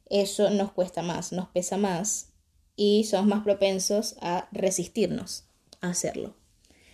eso 0.09 0.51
nos 0.51 0.71
cuesta 0.73 1.01
más, 1.01 1.31
nos 1.31 1.47
pesa 1.49 1.77
más 1.77 2.32
y 2.75 3.03
somos 3.05 3.27
más 3.27 3.43
propensos 3.43 4.15
a 4.21 4.47
resistirnos 4.51 5.45
a 5.81 5.89
hacerlo. 5.89 6.35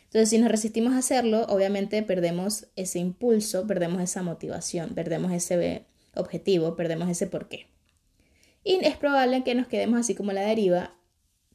Entonces, 0.05 0.29
si 0.29 0.39
nos 0.39 0.50
resistimos 0.50 0.93
a 0.93 1.00
hacerlo, 1.00 1.45
obviamente 1.50 2.01
perdemos 2.01 2.67
ese 2.75 2.98
impulso, 3.00 3.67
perdemos 3.67 4.01
esa 4.01 4.24
motivación, 4.24 4.95
perdemos 4.95 5.31
ese 5.31 5.86
objetivo, 6.15 6.75
perdemos 6.75 7.09
ese 7.09 7.27
porqué. 7.27 7.67
Y 8.63 8.83
es 8.83 8.98
probable 8.98 9.43
que 9.43 9.55
nos 9.55 9.67
quedemos 9.67 10.00
así 10.00 10.15
como 10.15 10.31
la 10.31 10.41
deriva, 10.41 10.95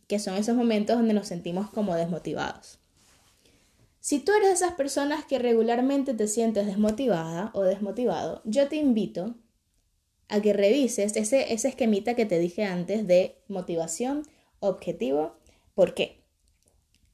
que 0.07 0.19
son 0.19 0.37
esos 0.37 0.57
momentos 0.57 0.97
donde 0.97 1.15
nos 1.15 1.27
sentimos 1.27 1.69
como 1.71 1.97
desmotivados. 1.97 2.79
Si 3.99 4.21
tú 4.21 4.33
eres 4.33 4.49
de 4.49 4.55
esas 4.55 4.75
personas 4.75 5.25
que 5.25 5.39
regularmente 5.39 6.15
te 6.15 6.29
sientes 6.29 6.67
desmotivada 6.67 7.51
o 7.55 7.63
desmotivado, 7.63 8.43
yo 8.45 8.69
te 8.69 8.77
invito 8.77 9.35
a 10.29 10.41
que 10.41 10.53
revises 10.53 11.17
ese, 11.17 11.53
ese 11.53 11.69
esquemita 11.69 12.15
que 12.15 12.27
te 12.27 12.39
dije 12.39 12.65
antes 12.65 13.07
de 13.07 13.37
motivación, 13.49 14.23
objetivo, 14.61 15.37
por 15.75 15.95
qué. 15.95 16.23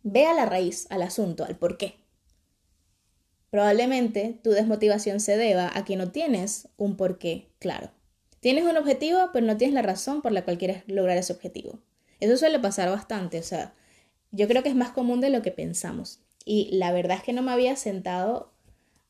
Ve 0.02 0.26
a 0.26 0.34
la 0.34 0.46
raíz, 0.46 0.86
al 0.90 1.02
asunto, 1.02 1.44
al 1.44 1.56
por 1.56 1.76
qué. 1.76 1.96
Probablemente 3.50 4.38
tu 4.42 4.50
desmotivación 4.50 5.20
se 5.20 5.36
deba 5.36 5.70
a 5.74 5.84
que 5.84 5.96
no 5.96 6.10
tienes 6.12 6.68
un 6.76 6.96
porqué 6.96 7.48
claro. 7.58 7.90
Tienes 8.38 8.64
un 8.64 8.76
objetivo, 8.76 9.30
pero 9.32 9.44
no 9.44 9.56
tienes 9.56 9.74
la 9.74 9.82
razón 9.82 10.22
por 10.22 10.32
la 10.32 10.44
cual 10.44 10.56
quieres 10.56 10.84
lograr 10.86 11.18
ese 11.18 11.32
objetivo. 11.32 11.80
Eso 12.20 12.36
suele 12.36 12.58
pasar 12.58 12.88
bastante, 12.88 13.38
o 13.38 13.42
sea, 13.42 13.74
yo 14.30 14.46
creo 14.46 14.62
que 14.62 14.68
es 14.68 14.76
más 14.76 14.90
común 14.90 15.20
de 15.20 15.30
lo 15.30 15.42
que 15.42 15.50
pensamos. 15.50 16.20
Y 16.44 16.70
la 16.72 16.92
verdad 16.92 17.18
es 17.18 17.22
que 17.22 17.32
no 17.32 17.42
me 17.42 17.52
había 17.52 17.76
sentado 17.76 18.52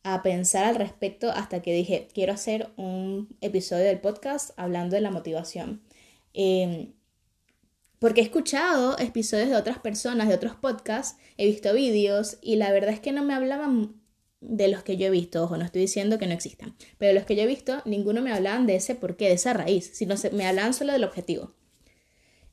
a 0.02 0.22
pensar 0.22 0.64
al 0.64 0.76
respecto 0.76 1.30
hasta 1.30 1.60
que 1.62 1.74
dije, 1.74 2.08
quiero 2.14 2.32
hacer 2.32 2.70
un 2.76 3.36
episodio 3.40 3.84
del 3.84 4.00
podcast 4.00 4.50
hablando 4.56 4.96
de 4.96 5.02
la 5.02 5.10
motivación. 5.10 5.82
Em, 6.32 6.92
porque 7.98 8.22
he 8.22 8.24
escuchado 8.24 8.98
episodios 8.98 9.50
de 9.50 9.56
otras 9.56 9.78
personas, 9.78 10.28
de 10.28 10.34
otros 10.34 10.56
podcasts, 10.56 11.18
he 11.36 11.46
visto 11.46 11.74
vídeos 11.74 12.38
y 12.40 12.56
la 12.56 12.72
verdad 12.72 12.94
es 12.94 13.00
que 13.00 13.12
no 13.12 13.22
me 13.22 13.34
hablaban 13.34 14.00
de 14.40 14.68
los 14.68 14.82
que 14.82 14.96
yo 14.96 15.08
he 15.08 15.10
visto, 15.10 15.44
ojo, 15.44 15.58
no 15.58 15.64
estoy 15.64 15.82
diciendo 15.82 16.18
que 16.18 16.26
no 16.26 16.32
existan, 16.32 16.74
pero 16.96 17.12
los 17.12 17.24
que 17.24 17.36
yo 17.36 17.42
he 17.42 17.46
visto, 17.46 17.82
ninguno 17.84 18.22
me 18.22 18.32
hablaban 18.32 18.66
de 18.66 18.76
ese 18.76 18.94
porqué, 18.94 19.26
de 19.26 19.34
esa 19.34 19.52
raíz, 19.52 19.90
sino 19.92 20.14
me 20.32 20.46
hablaban 20.46 20.72
solo 20.72 20.94
del 20.94 21.04
objetivo. 21.04 21.54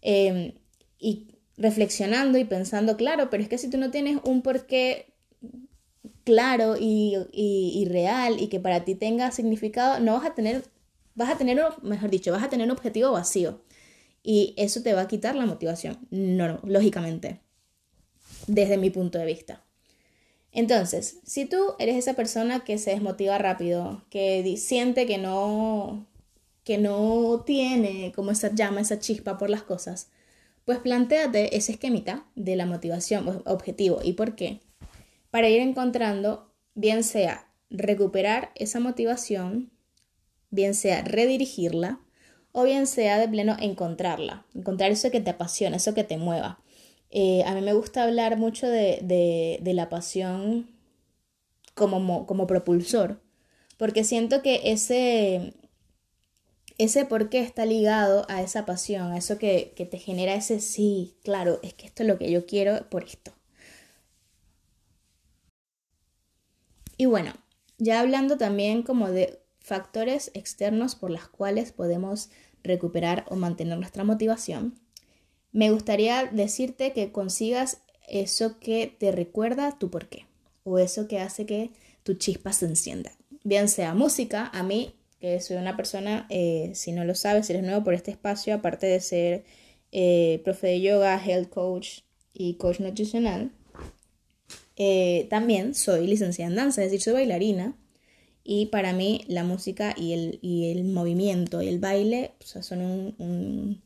Em, 0.02 0.56
y 1.00 1.28
reflexionando 1.58 2.38
y 2.38 2.44
pensando, 2.44 2.98
claro, 2.98 3.30
pero 3.30 3.42
es 3.42 3.50
que 3.50 3.58
si 3.58 3.70
tú 3.70 3.78
no 3.78 3.90
tienes 3.90 4.20
un 4.26 4.42
porqué 4.42 5.17
claro 6.28 6.76
y, 6.78 7.88
real 7.90 8.42
y 8.42 8.50
que 8.50 8.60
para 8.60 8.84
ti 8.84 8.96
tenga 8.96 9.32
significado, 9.32 10.02
no 10.02 10.16
vas 10.16 10.26
a 10.26 10.36
tener, 10.36 10.66
vas 11.16 11.30
a 11.30 11.38
tener, 11.38 11.58
mejor 11.84 12.10
dicho, 12.10 12.34
vas 12.34 12.44
a 12.44 12.50
tener 12.50 12.66
un 12.66 12.72
objetivo 12.72 13.14
vacío. 13.14 13.62
Y 14.24 14.54
eso 14.58 14.84
te 14.84 14.94
va 14.94 15.04
a 15.04 15.08
quitar 15.08 15.36
la 15.36 15.46
motivación, 15.46 16.06
no, 16.12 16.60
lógicamente, 16.64 17.40
desde 18.48 18.78
mi 18.78 18.90
punto 18.90 19.18
de 19.18 19.26
vista. 19.26 19.64
Entonces, 20.52 21.20
si 21.24 21.46
tú 21.46 21.76
eres 21.80 21.96
esa 21.96 22.14
persona 22.14 22.66
que 22.66 22.78
se 22.78 22.92
desmotiva 22.92 23.38
rápido, 23.38 24.04
que 24.10 24.58
siente 24.58 25.06
que 25.06 25.18
no, 25.18 26.08
que 26.66 26.78
no 26.78 27.44
tiene 27.46 28.12
como 28.14 28.32
esa 28.32 28.54
llama, 28.54 28.82
esa 28.82 29.00
chispa 29.00 29.38
por 29.38 29.50
las 29.50 29.64
cosas, 29.64 30.10
pues 30.66 30.80
planteate 30.80 31.56
ese 31.56 31.72
esquemita 31.72 32.26
de 32.36 32.58
la 32.58 32.66
motivación 32.66 33.42
objetivo. 33.46 34.02
¿Y 34.04 34.14
por 34.14 34.36
qué? 34.36 34.60
Para 35.38 35.50
ir 35.50 35.62
encontrando, 35.62 36.52
bien 36.74 37.04
sea 37.04 37.48
recuperar 37.70 38.50
esa 38.56 38.80
motivación, 38.80 39.72
bien 40.50 40.74
sea 40.74 41.04
redirigirla, 41.04 42.00
o 42.54 42.64
bien 42.64 42.88
sea 42.88 43.20
de 43.20 43.30
pleno 43.30 43.56
encontrarla, 43.60 44.48
encontrar 44.56 44.90
eso 44.90 45.12
que 45.12 45.22
te 45.22 45.30
apasiona, 45.30 45.78
eso 45.78 45.94
que 45.94 46.04
te 46.04 46.18
mueva. 46.18 46.60
Eh, 47.12 47.44
a 47.46 47.54
mí 47.54 47.62
me 47.62 47.74
gusta 47.74 48.02
hablar 48.02 48.38
mucho 48.38 48.68
de, 48.68 49.62
la 49.64 49.90
pasión 49.90 50.72
como, 51.76 52.26
como 52.26 52.48
propulsor, 52.48 53.22
porque 53.78 54.04
siento 54.04 54.42
que 54.42 54.72
ese, 54.72 55.54
ese 56.80 57.06
por 57.06 57.30
qué 57.30 57.42
está 57.42 57.68
ligado 57.68 58.26
a 58.28 58.42
esa 58.42 58.66
pasión, 58.66 59.12
a 59.12 59.18
eso 59.20 59.38
que, 59.38 59.72
te 59.76 60.00
genera 60.00 60.34
ese 60.34 60.60
sí, 60.60 61.16
claro, 61.24 61.60
es 61.62 61.76
que 61.76 61.86
esto 61.86 62.02
es 62.02 62.10
lo 62.10 62.18
que 62.18 62.32
yo 62.32 62.48
quiero 62.48 62.90
por 62.90 63.04
esto. 63.04 63.37
Y 66.98 67.06
bueno, 67.06 67.34
ya 67.78 68.00
hablando 68.00 68.38
también 68.38 68.84
como 68.84 69.12
de 69.12 69.40
factores 69.60 70.32
externos 70.34 70.96
por 70.96 71.12
los 71.12 71.28
cuales 71.28 71.72
podemos 71.72 72.30
recuperar 72.64 73.26
o 73.30 73.36
mantener 73.36 73.78
nuestra 73.78 74.04
motivación, 74.04 74.80
me 75.52 75.72
gustaría 75.72 76.26
decirte 76.26 76.94
que 76.94 77.12
consigas 77.12 77.82
eso 78.08 78.60
que 78.60 78.96
te 78.98 79.12
recuerda 79.12 79.78
tu 79.78 79.90
por 79.90 80.08
qué 80.08 80.26
o 80.64 80.80
eso 80.80 81.08
que 81.08 81.20
hace 81.20 81.46
que 81.46 81.72
tu 82.04 82.16
chispa 82.16 82.54
se 82.54 82.66
encienda. 82.66 83.12
Bien 83.44 83.70
sea 83.70 83.94
música, 83.94 84.50
a 84.54 84.64
mí 84.64 84.94
que 85.20 85.40
soy 85.42 85.58
una 85.58 85.76
persona, 85.76 86.28
eh, 86.30 86.72
si 86.76 86.92
no 86.92 87.04
lo 87.04 87.16
sabes, 87.16 87.48
si 87.48 87.54
eres 87.54 87.66
nuevo 87.66 87.84
por 87.84 87.94
este 87.94 88.12
espacio, 88.12 88.54
aparte 88.54 88.86
de 88.86 89.00
ser 89.00 89.46
eh, 89.92 90.42
profe 90.44 90.68
de 90.68 90.82
yoga, 90.82 91.22
health 91.24 91.50
coach 91.50 92.00
y 92.34 92.56
coach 92.56 92.80
nutricional, 92.80 93.52
eh, 94.78 95.28
también 95.30 95.74
soy 95.74 96.08
licenciada 96.08 96.52
en 96.52 96.56
danza, 96.56 96.84
es 96.84 96.92
decir, 96.92 97.04
soy 97.04 97.14
bailarina. 97.14 97.76
Y 98.44 98.68
para 98.68 98.94
mí 98.94 99.26
la 99.28 99.44
música 99.44 99.94
y 99.98 100.14
el, 100.14 100.40
y 100.42 100.72
el 100.72 100.86
movimiento 100.86 101.62
y 101.62 101.68
el 101.68 101.80
baile 101.80 102.32
son 102.40 102.82
un, 102.82 103.82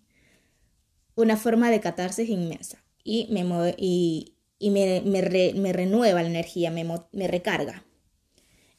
una 1.15 1.37
forma 1.37 1.71
de 1.71 1.79
catarsis 1.79 2.29
inmensa. 2.29 2.83
Y 3.03 3.27
me, 3.31 3.43
y, 3.77 4.35
y 4.59 4.69
me, 4.69 5.01
me, 5.01 5.53
me, 5.55 5.73
renueva 5.73 6.21
la 6.21 6.29
energía, 6.29 6.69
me, 6.69 6.85
me 7.11 7.27
recarga. 7.27 7.83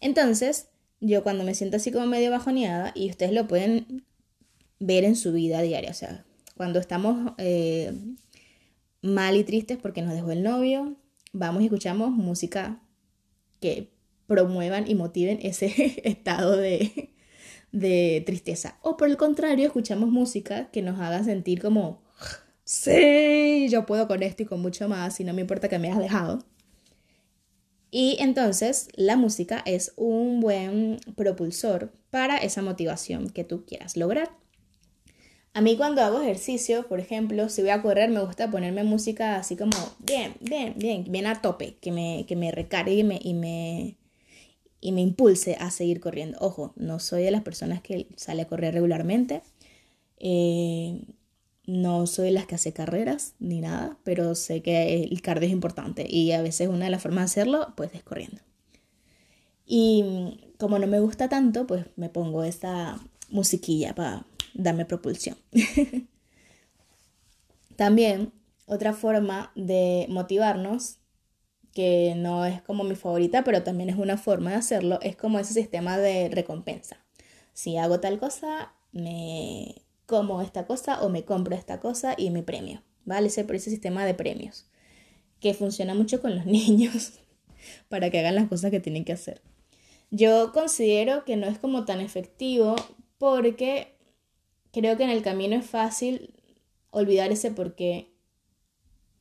Entonces, 0.00 0.68
yo 1.00 1.24
cuando 1.24 1.42
me 1.42 1.54
siento 1.54 1.78
así 1.78 1.90
como 1.90 2.06
medio 2.06 2.30
bajoneada, 2.30 2.92
y 2.94 3.10
ustedes 3.10 3.32
lo 3.32 3.48
pueden 3.48 4.04
ver 4.78 5.04
en 5.04 5.16
su 5.16 5.32
vida 5.32 5.62
diaria, 5.62 5.90
o 5.90 5.94
sea, 5.94 6.24
cuando 6.56 6.78
estamos 6.78 7.32
eh, 7.38 7.92
mal 9.00 9.36
y 9.36 9.42
tristes 9.42 9.78
porque 9.78 10.02
nos 10.02 10.14
dejó 10.14 10.30
el 10.30 10.44
novio, 10.44 10.96
vamos 11.32 11.62
y 11.62 11.66
escuchamos 11.66 12.10
música 12.10 12.80
que 13.60 13.92
promuevan 14.26 14.88
y 14.88 14.94
motiven 14.94 15.38
ese 15.42 16.00
estado 16.04 16.56
de, 16.56 17.14
de 17.72 18.22
tristeza. 18.26 18.78
O 18.82 18.96
por 18.96 19.08
el 19.08 19.16
contrario, 19.16 19.66
escuchamos 19.66 20.10
música 20.10 20.70
que 20.70 20.82
nos 20.82 21.00
haga 21.00 21.24
sentir 21.24 21.60
como, 21.60 22.02
sí, 22.64 23.68
yo 23.70 23.86
puedo 23.86 24.06
con 24.08 24.22
esto 24.22 24.42
y 24.42 24.46
con 24.46 24.60
mucho 24.60 24.88
más, 24.88 25.18
y 25.20 25.24
no 25.24 25.34
me 25.34 25.40
importa 25.40 25.68
que 25.68 25.78
me 25.78 25.88
hayas 25.88 26.00
dejado. 26.00 26.44
Y 27.90 28.16
entonces 28.20 28.88
la 28.94 29.16
música 29.16 29.62
es 29.66 29.92
un 29.96 30.40
buen 30.40 30.98
propulsor 31.14 31.92
para 32.10 32.38
esa 32.38 32.62
motivación 32.62 33.28
que 33.28 33.44
tú 33.44 33.66
quieras 33.66 33.98
lograr. 33.98 34.41
A 35.54 35.60
mí 35.60 35.76
cuando 35.76 36.00
hago 36.00 36.20
ejercicio, 36.20 36.88
por 36.88 36.98
ejemplo, 36.98 37.48
si 37.50 37.60
voy 37.60 37.70
a 37.70 37.82
correr, 37.82 38.08
me 38.08 38.24
gusta 38.24 38.50
ponerme 38.50 38.84
música 38.84 39.36
así 39.36 39.54
como 39.54 39.76
bien, 39.98 40.34
bien, 40.40 40.74
bien, 40.78 41.04
bien 41.08 41.26
a 41.26 41.42
tope, 41.42 41.76
que 41.80 41.92
me, 41.92 42.24
que 42.26 42.36
me 42.36 42.50
recargue 42.50 42.94
y 42.94 43.04
me, 43.04 43.20
y 43.22 43.34
me, 43.34 43.96
impulse 45.02 45.56
a 45.60 45.70
seguir 45.70 46.00
corriendo. 46.00 46.38
Ojo, 46.40 46.72
no 46.76 46.98
soy 47.00 47.22
de 47.24 47.30
las 47.30 47.42
personas 47.42 47.82
que 47.82 48.08
sale 48.16 48.42
a 48.42 48.48
correr 48.48 48.72
regularmente. 48.72 49.42
Eh, 50.18 51.02
no 51.66 52.06
soy 52.06 52.26
de 52.26 52.32
las 52.32 52.46
que 52.46 52.54
hace 52.54 52.72
carreras 52.72 53.34
ni 53.38 53.60
nada, 53.60 53.98
pero 54.04 54.34
sé 54.34 54.62
que 54.62 55.04
el 55.04 55.22
cardio 55.22 55.48
es 55.48 55.52
importante 55.52 56.06
y 56.08 56.32
a 56.32 56.42
veces 56.42 56.68
una 56.68 56.86
de 56.86 56.90
las 56.90 57.02
formas 57.02 57.22
de 57.22 57.40
hacerlo 57.40 57.74
pues 57.76 57.94
es 57.94 58.02
corriendo. 58.02 58.40
Y 59.66 60.40
como 60.58 60.78
no 60.78 60.86
me 60.86 61.00
gusta 61.00 61.28
tanto, 61.28 61.66
pues 61.66 61.86
me 61.96 62.08
pongo 62.08 62.42
esta 62.42 62.98
musiquilla 63.30 63.94
para 63.94 64.26
darme 64.54 64.84
propulsión. 64.84 65.36
También 67.76 68.32
otra 68.66 68.92
forma 68.92 69.52
de 69.54 70.06
motivarnos, 70.08 70.98
que 71.72 72.14
no 72.16 72.44
es 72.44 72.62
como 72.62 72.84
mi 72.84 72.94
favorita, 72.94 73.44
pero 73.44 73.62
también 73.62 73.88
es 73.88 73.96
una 73.96 74.18
forma 74.18 74.50
de 74.50 74.56
hacerlo, 74.56 74.98
es 75.00 75.16
como 75.16 75.38
ese 75.38 75.54
sistema 75.54 75.98
de 75.98 76.28
recompensa. 76.28 76.98
Si 77.54 77.78
hago 77.78 77.98
tal 77.98 78.18
cosa, 78.18 78.74
me 78.92 79.82
como 80.06 80.42
esta 80.42 80.66
cosa 80.66 81.02
o 81.02 81.08
me 81.08 81.24
compro 81.24 81.54
esta 81.54 81.80
cosa 81.80 82.14
y 82.16 82.30
me 82.30 82.42
premio, 82.42 82.82
¿vale? 83.04 83.28
Ese, 83.28 83.46
ese 83.48 83.70
sistema 83.70 84.04
de 84.04 84.14
premios 84.14 84.66
que 85.40 85.54
funciona 85.54 85.94
mucho 85.94 86.20
con 86.20 86.36
los 86.36 86.46
niños 86.46 87.14
para 87.88 88.10
que 88.10 88.18
hagan 88.18 88.34
las 88.34 88.48
cosas 88.48 88.70
que 88.70 88.80
tienen 88.80 89.04
que 89.04 89.12
hacer. 89.12 89.42
Yo 90.10 90.52
considero 90.52 91.24
que 91.24 91.36
no 91.36 91.46
es 91.46 91.58
como 91.58 91.84
tan 91.84 92.00
efectivo 92.00 92.76
porque 93.16 93.96
creo 94.72 94.96
que 94.96 95.04
en 95.04 95.10
el 95.10 95.22
camino 95.22 95.56
es 95.56 95.66
fácil 95.66 96.34
olvidar 96.90 97.30
ese 97.30 97.50
porqué 97.50 98.08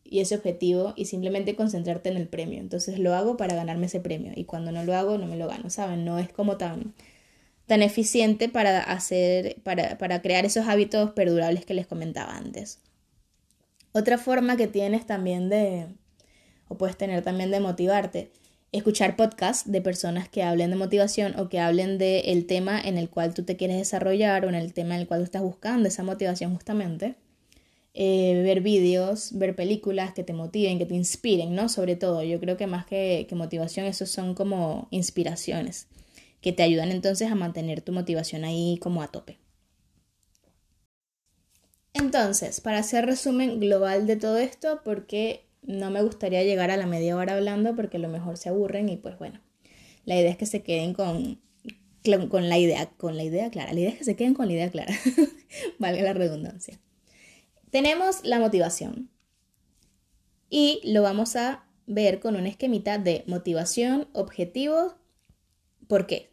y 0.04 0.20
ese 0.20 0.36
objetivo 0.36 0.94
y 0.96 1.06
simplemente 1.06 1.56
concentrarte 1.56 2.10
en 2.10 2.18
el 2.18 2.28
premio. 2.28 2.60
Entonces 2.60 3.00
lo 3.00 3.14
hago 3.14 3.38
para 3.38 3.56
ganarme 3.56 3.86
ese 3.86 4.00
premio 4.00 4.34
y 4.36 4.46
cuando 4.46 4.72
no 4.72 4.84
lo 4.84 4.96
hago 4.96 5.18
no 5.18 5.28
me 5.28 5.38
lo 5.38 5.48
gano, 5.48 5.70
¿saben? 5.70 6.04
No 6.04 6.20
es 6.20 6.32
como 6.32 6.58
tan 6.58 6.94
tan 7.72 7.84
eficiente 7.84 8.50
para 8.50 8.82
hacer, 8.82 9.62
para, 9.64 9.98
para 9.98 10.22
crear 10.22 10.44
esos 10.44 10.68
hábitos 10.68 11.12
perdurables 11.12 11.66
que 11.66 11.74
les 11.74 11.88
comentaba 11.88 12.36
antes. 12.36 12.82
Otra 13.94 14.18
forma 14.18 14.58
que 14.58 14.68
tienes 14.68 15.06
también 15.06 15.48
de, 15.48 15.88
o 16.68 16.78
puedes 16.78 16.98
tener 16.98 17.24
también 17.24 17.50
de 17.50 17.62
motivarte, 17.62 18.34
escuchar 18.72 19.16
podcasts 19.16 19.70
de 19.70 19.82
personas 19.82 20.30
que 20.30 20.44
hablen 20.44 20.70
de 20.70 20.78
motivación 20.78 21.38
o 21.40 21.50
que 21.50 21.60
hablen 21.60 21.98
del 21.98 22.46
tema 22.46 22.80
en 22.80 22.98
el 22.98 23.10
cual 23.10 23.34
tú 23.34 23.44
te 23.44 23.58
quieres 23.58 23.78
desarrollar 23.78 24.46
o 24.46 24.50
en 24.50 24.56
el 24.56 24.74
tema 24.74 24.96
en 24.96 25.02
el 25.02 25.08
cual 25.08 25.20
tú 25.22 25.26
estás 25.26 25.42
buscando 25.42 25.88
esa 25.88 26.04
motivación 26.04 26.54
justamente. 26.54 27.16
Eh, 27.94 28.42
ver 28.44 28.62
vídeos, 28.62 29.38
ver 29.38 29.54
películas 29.54 30.14
que 30.14 30.24
te 30.24 30.32
motiven, 30.32 30.78
que 30.78 30.86
te 30.86 30.96
inspiren, 30.96 31.54
¿no? 31.54 31.68
Sobre 31.68 31.98
todo, 31.98 32.24
yo 32.24 32.40
creo 32.40 32.56
que 32.56 32.66
más 32.66 32.86
que, 32.86 33.26
que 33.28 33.36
motivación, 33.36 33.86
esos 33.86 34.10
son 34.10 34.34
como 34.34 34.88
inspiraciones 34.92 35.88
que 36.40 36.54
te 36.54 36.64
ayudan 36.64 36.92
entonces 36.92 37.30
a 37.30 37.36
mantener 37.36 37.82
tu 37.82 37.92
motivación 37.92 38.46
ahí 38.46 38.78
como 38.82 39.02
a 39.04 39.10
tope. 39.10 39.38
Entonces, 41.94 42.62
para 42.62 42.80
hacer 42.80 43.06
resumen 43.06 43.60
global 43.60 44.08
de 44.08 44.16
todo 44.16 44.38
esto, 44.38 44.82
porque 44.84 45.46
no 45.62 45.92
me 45.92 46.02
gustaría 46.02 46.44
llegar 46.44 46.72
a 46.72 46.78
la 46.78 46.86
media 46.86 47.16
hora 47.16 47.36
hablando 47.36 47.76
porque 47.76 47.98
a 47.98 48.00
lo 48.00 48.10
mejor 48.10 48.38
se 48.38 48.50
aburren 48.50 48.90
y 48.90 48.98
pues 48.98 49.18
bueno, 49.18 49.42
la 50.06 50.20
idea 50.20 50.32
es 50.32 50.38
que 50.38 50.46
se 50.46 50.64
queden 50.64 50.94
con, 50.94 51.42
con 52.30 52.50
la 52.50 52.58
idea, 52.58 52.90
con 52.98 53.18
la 53.18 53.24
idea 53.24 53.50
clara. 53.50 53.74
La 53.74 53.80
idea 53.80 53.92
es 53.92 53.98
que 53.98 54.04
se 54.04 54.16
queden 54.16 54.34
con 54.34 54.48
la 54.48 54.54
idea 54.54 54.70
clara, 54.70 54.94
valga 55.80 56.02
la 56.02 56.14
redundancia. 56.14 56.80
Tenemos 57.70 58.24
la 58.24 58.40
motivación 58.40 59.10
y 60.50 60.82
lo 60.84 61.02
vamos 61.02 61.36
a 61.36 61.66
ver 61.88 62.20
con 62.20 62.36
un 62.36 62.48
esquemita 62.48 62.98
de 62.98 63.24
motivación, 63.28 64.08
objetivos, 64.14 64.96
¿por 65.88 66.08
qué? 66.08 66.32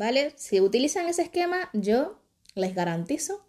¿vale? 0.00 0.32
Si 0.36 0.60
utilizan 0.60 1.08
ese 1.08 1.22
esquema, 1.22 1.68
yo 1.74 2.22
les 2.54 2.74
garantizo 2.74 3.46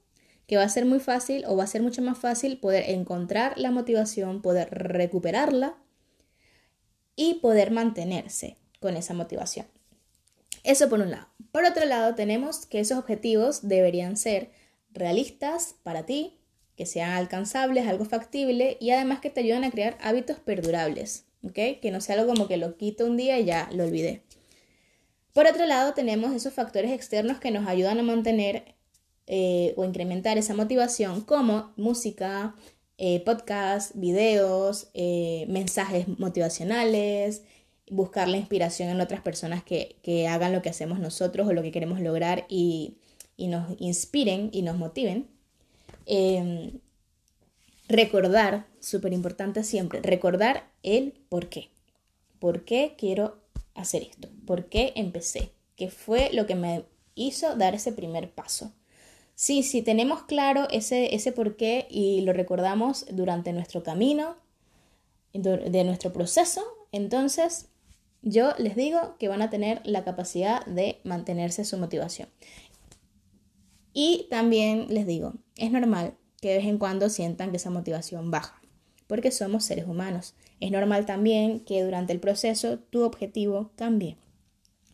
que 0.47 0.58
va 0.58 0.63
a 0.63 0.69
ser 0.69 0.86
muy 0.86 0.99
fácil 0.99 1.45
o 1.47 1.56
va 1.56 1.63
a 1.63 1.67
ser 1.67 1.82
mucho 1.82 2.01
más 2.01 2.17
fácil 2.17 2.60
poder 2.60 2.89
encontrar 2.89 3.58
la 3.58 3.71
motivación, 3.71 4.41
poder 4.41 4.69
recuperarla 4.71 5.77
y 7.15 7.36
poder 7.36 7.71
mantenerse 7.71 8.58
con 8.80 8.97
esa 8.97 9.13
motivación. 9.13 9.67
Eso 10.63 10.89
por 10.89 10.99
un 10.99 11.12
lado. 11.12 11.27
Por 11.51 11.65
otro 11.65 11.86
lado, 11.86 12.15
tenemos 12.15 12.65
que 12.65 12.80
esos 12.80 12.97
objetivos 12.97 13.67
deberían 13.67 14.17
ser 14.17 14.51
realistas 14.93 15.75
para 15.84 16.06
ti, 16.06 16.38
que 16.75 16.86
sean 16.86 17.12
alcanzables, 17.12 17.88
algo 17.88 18.06
factible 18.06 18.77
y 18.80 18.91
además 18.91 19.19
que 19.19 19.30
te 19.30 19.41
ayuden 19.41 19.63
a 19.63 19.71
crear 19.71 19.97
hábitos 20.01 20.39
perdurables. 20.39 21.25
Que 21.54 21.80
no 21.91 22.01
sea 22.01 22.19
algo 22.19 22.34
como 22.34 22.47
que 22.47 22.58
lo 22.58 22.77
quito 22.77 23.06
un 23.06 23.17
día 23.17 23.39
y 23.39 23.45
ya 23.45 23.67
lo 23.71 23.84
olvidé. 23.84 24.21
Por 25.34 25.47
otro 25.47 25.65
lado, 25.65 25.93
tenemos 25.93 26.34
esos 26.34 26.54
factores 26.54 26.91
externos 26.91 27.39
que 27.39 27.51
nos 27.51 27.67
ayudan 27.67 27.99
a 27.99 28.04
mantener 28.04 28.75
eh, 29.27 29.73
o 29.77 29.86
incrementar 29.86 30.38
esa 30.38 30.53
motivación, 30.53 31.21
como 31.21 31.71
música, 31.77 32.55
eh, 32.97 33.19
podcasts, 33.21 33.93
videos, 33.99 34.89
eh, 34.93 35.45
mensajes 35.47 36.07
motivacionales, 36.19 37.41
buscar 37.89 38.27
la 38.27 38.38
inspiración 38.38 38.89
en 38.89 39.01
otras 39.01 39.21
personas 39.21 39.63
que, 39.63 40.27
hagan 40.27 40.53
lo 40.53 40.62
que 40.62 40.69
hacemos 40.69 40.99
nosotros 40.99 41.47
o 41.47 41.53
lo 41.53 41.63
que 41.63 41.71
queremos 41.71 41.99
lograr 41.99 42.45
y, 42.47 42.97
nos 43.38 43.75
inspiren 43.79 44.49
y 44.53 44.62
nos 44.62 44.77
motiven. 44.77 45.27
Em, 46.05 46.73
recordar, 47.89 48.67
súper 48.79 49.13
importante 49.13 49.63
siempre, 49.63 49.99
recordar 50.01 50.69
el 50.84 51.13
por 51.27 51.49
qué. 51.49 51.69
¿Por 52.39 52.65
qué 52.65 52.95
quiero 52.97 53.39
hacer 53.73 54.03
esto? 54.03 54.29
¿Por 54.45 54.65
qué 54.69 54.93
empecé? 54.95 55.51
¿Qué 55.75 55.89
fue 55.89 56.29
lo 56.34 56.45
que 56.45 56.55
me 56.55 56.86
hizo 57.15 57.55
dar 57.55 57.73
ese 57.73 57.91
primer 57.93 58.29
paso? 58.31 58.73
Sí, 59.41 59.63
si 59.63 59.82
tenemos 59.82 60.21
claro 60.21 60.67
ese, 60.69 61.15
ese 61.15 61.32
por 61.32 61.56
qué 61.56 61.88
y 61.89 62.21
lo 62.21 62.32
recordamos 62.32 63.08
durante 63.12 63.54
nuestro 63.54 63.82
camino, 63.82 64.36
de 65.34 65.84
nuestro 65.84 66.13
proceso, 66.13 66.62
entonces 66.91 67.67
yo 68.21 68.54
les 68.60 68.75
digo 68.75 69.15
que 69.17 69.30
van 69.30 69.41
a 69.41 69.49
tener 69.49 69.82
la 69.84 70.04
capacidad 70.04 70.63
de 70.67 70.99
mantenerse 71.04 71.65
su 71.65 71.80
motivación. 71.80 72.30
Y 73.93 74.27
también 74.30 74.86
les 74.89 75.08
digo, 75.08 75.34
es 75.58 75.71
normal 75.71 76.13
que 76.39 76.49
de 76.49 76.58
vez 76.58 76.67
en 76.67 76.77
cuando 76.77 77.10
sientan 77.10 77.49
que 77.49 77.58
esa 77.58 77.71
motivación 77.71 78.30
baja, 78.30 78.62
porque 79.08 79.32
somos 79.32 79.65
seres 79.65 79.88
humanos. 79.88 80.36
Es 80.60 80.69
normal 80.69 81.08
también 81.08 81.62
que 81.62 81.84
durante 81.84 82.13
el 82.13 82.19
proceso 82.19 82.77
tu 82.77 83.01
objetivo 83.01 83.71
cambie, 83.75 84.17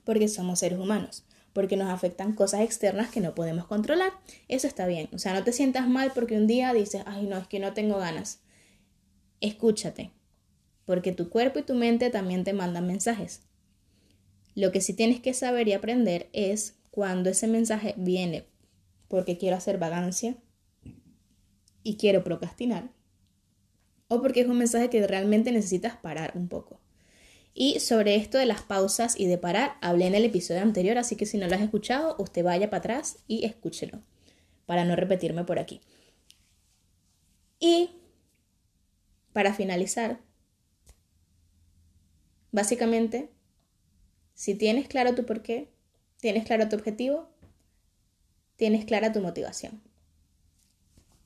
porque 0.06 0.30
somos 0.30 0.60
seres 0.60 0.80
humanos, 0.80 1.26
porque 1.58 1.76
nos 1.76 1.90
afectan 1.90 2.34
cosas 2.34 2.62
externas 2.62 3.10
que 3.10 3.20
no 3.20 3.34
podemos 3.34 3.66
controlar. 3.66 4.14
Eso 4.48 4.68
está 4.68 4.86
bien, 4.86 5.10
o 5.12 5.18
sea, 5.18 5.34
no 5.34 5.44
te 5.44 5.52
sientas 5.52 5.90
mal 5.90 6.12
porque 6.14 6.38
un 6.38 6.46
día 6.46 6.72
dices, 6.72 7.02
ay 7.08 7.26
no, 7.26 7.36
es 7.36 7.48
que 7.48 7.58
no 7.58 7.74
tengo 7.74 7.98
ganas. 7.98 8.42
Escúchate, 9.42 10.12
porque 10.86 11.14
tu 11.14 11.32
cuerpo 11.32 11.58
y 11.58 11.64
tu 11.64 11.74
mente 11.74 12.12
también 12.12 12.44
te 12.44 12.54
mandan 12.54 12.86
mensajes. 12.86 13.42
Lo 14.54 14.72
que 14.72 14.82
sí 14.82 14.94
tienes 14.94 15.20
que 15.20 15.34
saber 15.34 15.68
y 15.68 15.74
aprender 15.74 16.30
es 16.32 16.76
cuando 16.92 17.32
ese 17.32 17.48
mensaje 17.48 17.96
viene 17.98 18.46
porque 19.08 19.40
quiero 19.40 19.56
hacer 19.56 19.80
vagancia, 19.80 20.38
y 21.82 21.98
quiero 21.98 22.24
procrastinar, 22.24 22.92
o 24.10 24.22
porque 24.22 24.42
es 24.42 24.48
un 24.48 24.60
mensaje 24.60 24.92
que 24.92 25.08
realmente 25.08 25.52
necesitas 25.52 25.98
parar 25.98 26.34
un 26.36 26.50
poco. 26.50 26.80
Y 27.60 27.80
sobre 27.80 28.16
esto 28.16 28.38
de 28.38 28.46
las 28.46 28.62
pausas 28.62 29.20
y 29.20 29.26
de 29.26 29.40
parar, 29.40 29.78
hablé 29.82 30.06
en 30.06 30.14
el 30.14 30.26
episodio 30.26 30.62
anterior, 30.62 30.98
así 30.98 31.16
que 31.16 31.26
si 31.26 31.38
no 31.38 31.48
lo 31.48 31.56
has 31.56 31.62
escuchado, 31.62 32.16
usted 32.20 32.44
vaya 32.44 32.70
para 32.70 32.80
atrás 32.80 33.18
y 33.28 33.46
escúchelo, 33.46 34.04
para 34.68 34.86
no 34.86 34.96
repetirme 34.96 35.44
por 35.44 35.58
aquí. 35.58 35.82
Y 37.60 37.90
para 39.34 39.54
finalizar, 39.54 40.20
básicamente, 42.52 43.32
si 44.36 44.54
tienes 44.54 44.88
claro 44.88 45.16
tu 45.16 45.26
porqué, 45.26 45.72
tienes 46.22 46.46
claro 46.46 46.70
tu 46.70 46.76
objetivo, 46.76 47.30
tienes 48.56 48.86
clara 48.86 49.12
tu 49.12 49.22
motivación 49.22 49.82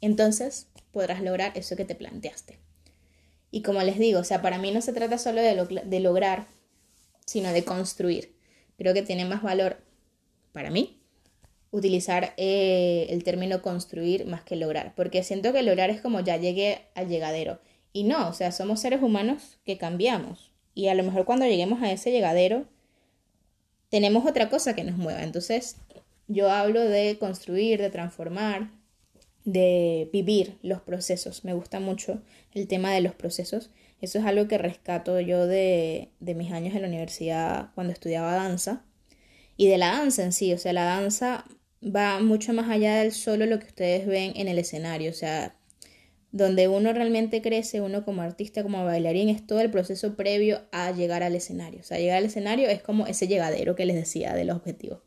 entonces 0.01 0.67
podrás 0.91 1.21
lograr 1.21 1.55
eso 1.55 1.75
que 1.75 1.85
te 1.85 1.95
planteaste. 1.95 2.59
Y 3.51 3.61
como 3.61 3.83
les 3.83 3.99
digo, 3.99 4.19
o 4.19 4.23
sea, 4.23 4.41
para 4.41 4.57
mí 4.57 4.71
no 4.71 4.81
se 4.81 4.93
trata 4.93 5.17
solo 5.17 5.41
de, 5.41 5.99
lograr, 5.99 6.47
sino 7.25 7.51
de 7.51 7.63
construir. 7.65 8.33
Creo 8.77 8.93
que 8.93 9.01
tiene 9.01 9.25
más 9.25 9.43
valor 9.43 9.77
para 10.53 10.71
mí 10.71 10.97
utilizar 11.69 12.33
eh, 12.37 13.07
el 13.09 13.23
término 13.23 13.61
construir 13.61 14.25
más 14.25 14.41
que 14.41 14.55
lograr, 14.55 14.93
porque 14.95 15.23
siento 15.23 15.53
que 15.53 15.63
lograr 15.63 15.89
es 15.89 16.01
como 16.01 16.19
ya 16.21 16.37
llegué 16.37 16.87
al 16.95 17.07
llegadero. 17.07 17.59
Y 17.93 18.03
no, 18.03 18.29
o 18.29 18.33
sea, 18.33 18.51
somos 18.51 18.79
seres 18.79 19.01
humanos 19.01 19.59
que 19.65 19.77
cambiamos. 19.77 20.51
Y 20.73 20.87
a 20.87 20.95
lo 20.95 21.03
mejor 21.03 21.25
cuando 21.25 21.45
lleguemos 21.45 21.81
a 21.81 21.91
ese 21.91 22.11
llegadero, 22.11 22.65
tenemos 23.89 24.25
otra 24.25 24.49
cosa 24.49 24.75
que 24.75 24.85
nos 24.85 24.97
mueva. 24.97 25.23
Entonces, 25.23 25.75
yo 26.27 26.49
hablo 26.49 26.81
de 26.81 27.17
construir, 27.19 27.81
de 27.81 27.89
transformar, 27.89 28.71
de 29.45 30.09
vivir 30.13 30.57
los 30.61 30.81
procesos. 30.81 31.43
Me 31.43 31.53
gusta 31.53 31.79
mucho 31.79 32.21
el 32.53 32.67
tema 32.67 32.93
de 32.93 33.01
los 33.01 33.15
procesos. 33.15 33.71
Eso 34.01 34.19
es 34.19 34.25
algo 34.25 34.47
que 34.47 34.57
rescato 34.57 35.19
yo 35.19 35.47
de, 35.47 36.09
de 36.19 36.35
mis 36.35 36.51
años 36.51 36.75
en 36.75 36.81
la 36.81 36.87
universidad 36.87 37.69
cuando 37.75 37.93
estudiaba 37.93 38.33
danza 38.33 38.83
y 39.57 39.67
de 39.67 39.77
la 39.77 39.91
danza 39.91 40.23
en 40.23 40.33
sí. 40.33 40.53
O 40.53 40.57
sea, 40.57 40.73
la 40.73 40.85
danza 40.85 41.45
va 41.83 42.19
mucho 42.19 42.53
más 42.53 42.69
allá 42.69 42.95
del 42.95 43.11
solo 43.11 43.45
lo 43.45 43.59
que 43.59 43.67
ustedes 43.67 44.05
ven 44.07 44.33
en 44.35 44.47
el 44.47 44.57
escenario. 44.59 45.11
O 45.11 45.13
sea, 45.13 45.55
donde 46.31 46.67
uno 46.67 46.93
realmente 46.93 47.41
crece, 47.41 47.81
uno 47.81 48.05
como 48.05 48.21
artista, 48.21 48.63
como 48.63 48.85
bailarín, 48.85 49.29
es 49.29 49.45
todo 49.45 49.59
el 49.59 49.69
proceso 49.69 50.15
previo 50.15 50.61
a 50.71 50.91
llegar 50.91 51.23
al 51.23 51.35
escenario. 51.35 51.81
O 51.81 51.83
sea, 51.83 51.99
llegar 51.99 52.17
al 52.17 52.25
escenario 52.25 52.69
es 52.69 52.81
como 52.81 53.07
ese 53.07 53.27
llegadero 53.27 53.75
que 53.75 53.85
les 53.85 53.97
decía 53.97 54.33
del 54.33 54.49
objetivo. 54.49 55.01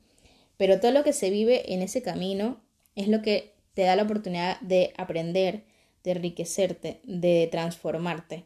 Pero 0.57 0.81
todo 0.81 0.93
lo 0.93 1.03
que 1.03 1.13
se 1.13 1.31
vive 1.31 1.73
en 1.73 1.83
ese 1.83 2.03
camino 2.03 2.63
es 2.95 3.09
lo 3.09 3.23
que 3.23 3.54
te 3.75 3.83
da 3.83 3.97
la 3.97 4.05
oportunidad 4.05 4.61
de 4.61 4.93
aprender, 4.97 5.65
de 6.03 6.13
enriquecerte, 6.13 7.01
de 7.05 7.49
transformarte. 7.51 8.45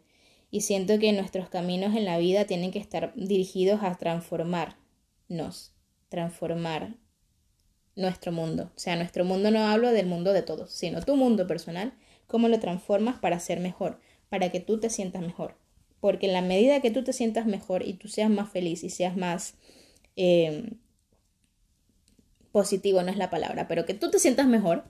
Y 0.50 0.62
siento 0.62 0.98
que 0.98 1.12
nuestros 1.12 1.48
caminos 1.48 1.94
en 1.94 2.06
la 2.06 2.18
vida 2.18 2.46
tienen 2.46 2.70
que 2.70 2.78
estar 2.78 3.12
dirigidos 3.14 3.82
a 3.82 3.94
transformarnos, 3.96 5.72
transformar 6.08 6.94
nuestro 7.94 8.32
mundo. 8.32 8.70
O 8.74 8.78
sea, 8.78 8.96
nuestro 8.96 9.24
mundo 9.24 9.50
no 9.50 9.66
hablo 9.66 9.92
del 9.92 10.06
mundo 10.06 10.32
de 10.32 10.42
todos, 10.42 10.72
sino 10.72 11.02
tu 11.02 11.16
mundo 11.16 11.46
personal, 11.46 11.92
cómo 12.26 12.48
lo 12.48 12.58
transformas 12.60 13.18
para 13.18 13.38
ser 13.40 13.60
mejor, 13.60 14.00
para 14.30 14.50
que 14.50 14.60
tú 14.60 14.80
te 14.80 14.88
sientas 14.88 15.20
mejor. 15.20 15.56
Porque 16.00 16.26
en 16.26 16.32
la 16.32 16.42
medida 16.42 16.80
que 16.80 16.90
tú 16.90 17.04
te 17.04 17.12
sientas 17.12 17.44
mejor 17.44 17.86
y 17.86 17.94
tú 17.94 18.08
seas 18.08 18.30
más 18.30 18.48
feliz 18.50 18.84
y 18.84 18.90
seas 18.90 19.16
más 19.16 19.54
eh, 20.16 20.70
positivo, 22.52 23.02
no 23.02 23.10
es 23.10 23.16
la 23.16 23.30
palabra, 23.30 23.68
pero 23.68 23.84
que 23.84 23.94
tú 23.94 24.10
te 24.10 24.18
sientas 24.18 24.46
mejor, 24.46 24.84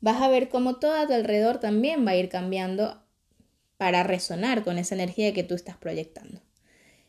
vas 0.00 0.20
a 0.22 0.28
ver 0.28 0.48
cómo 0.48 0.76
todo 0.76 0.94
a 0.94 1.06
tu 1.06 1.12
alrededor 1.12 1.58
también 1.58 2.06
va 2.06 2.12
a 2.12 2.16
ir 2.16 2.28
cambiando 2.28 3.02
para 3.76 4.02
resonar 4.02 4.62
con 4.62 4.78
esa 4.78 4.94
energía 4.94 5.32
que 5.32 5.42
tú 5.42 5.54
estás 5.54 5.76
proyectando. 5.76 6.40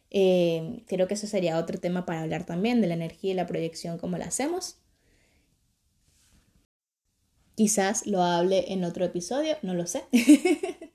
Eh, 0.09 0.83
creo 0.87 1.07
que 1.07 1.13
eso 1.13 1.27
sería 1.27 1.57
otro 1.57 1.79
tema 1.79 2.05
para 2.05 2.21
hablar 2.21 2.45
también 2.45 2.81
de 2.81 2.87
la 2.87 2.93
energía 2.93 3.31
y 3.31 3.35
la 3.35 3.47
proyección, 3.47 3.97
cómo 3.97 4.17
la 4.17 4.25
hacemos. 4.25 4.77
Quizás 7.55 8.07
lo 8.07 8.21
hable 8.23 8.71
en 8.73 8.83
otro 8.83 9.05
episodio, 9.05 9.57
no 9.61 9.73
lo 9.73 9.87
sé. 9.87 10.03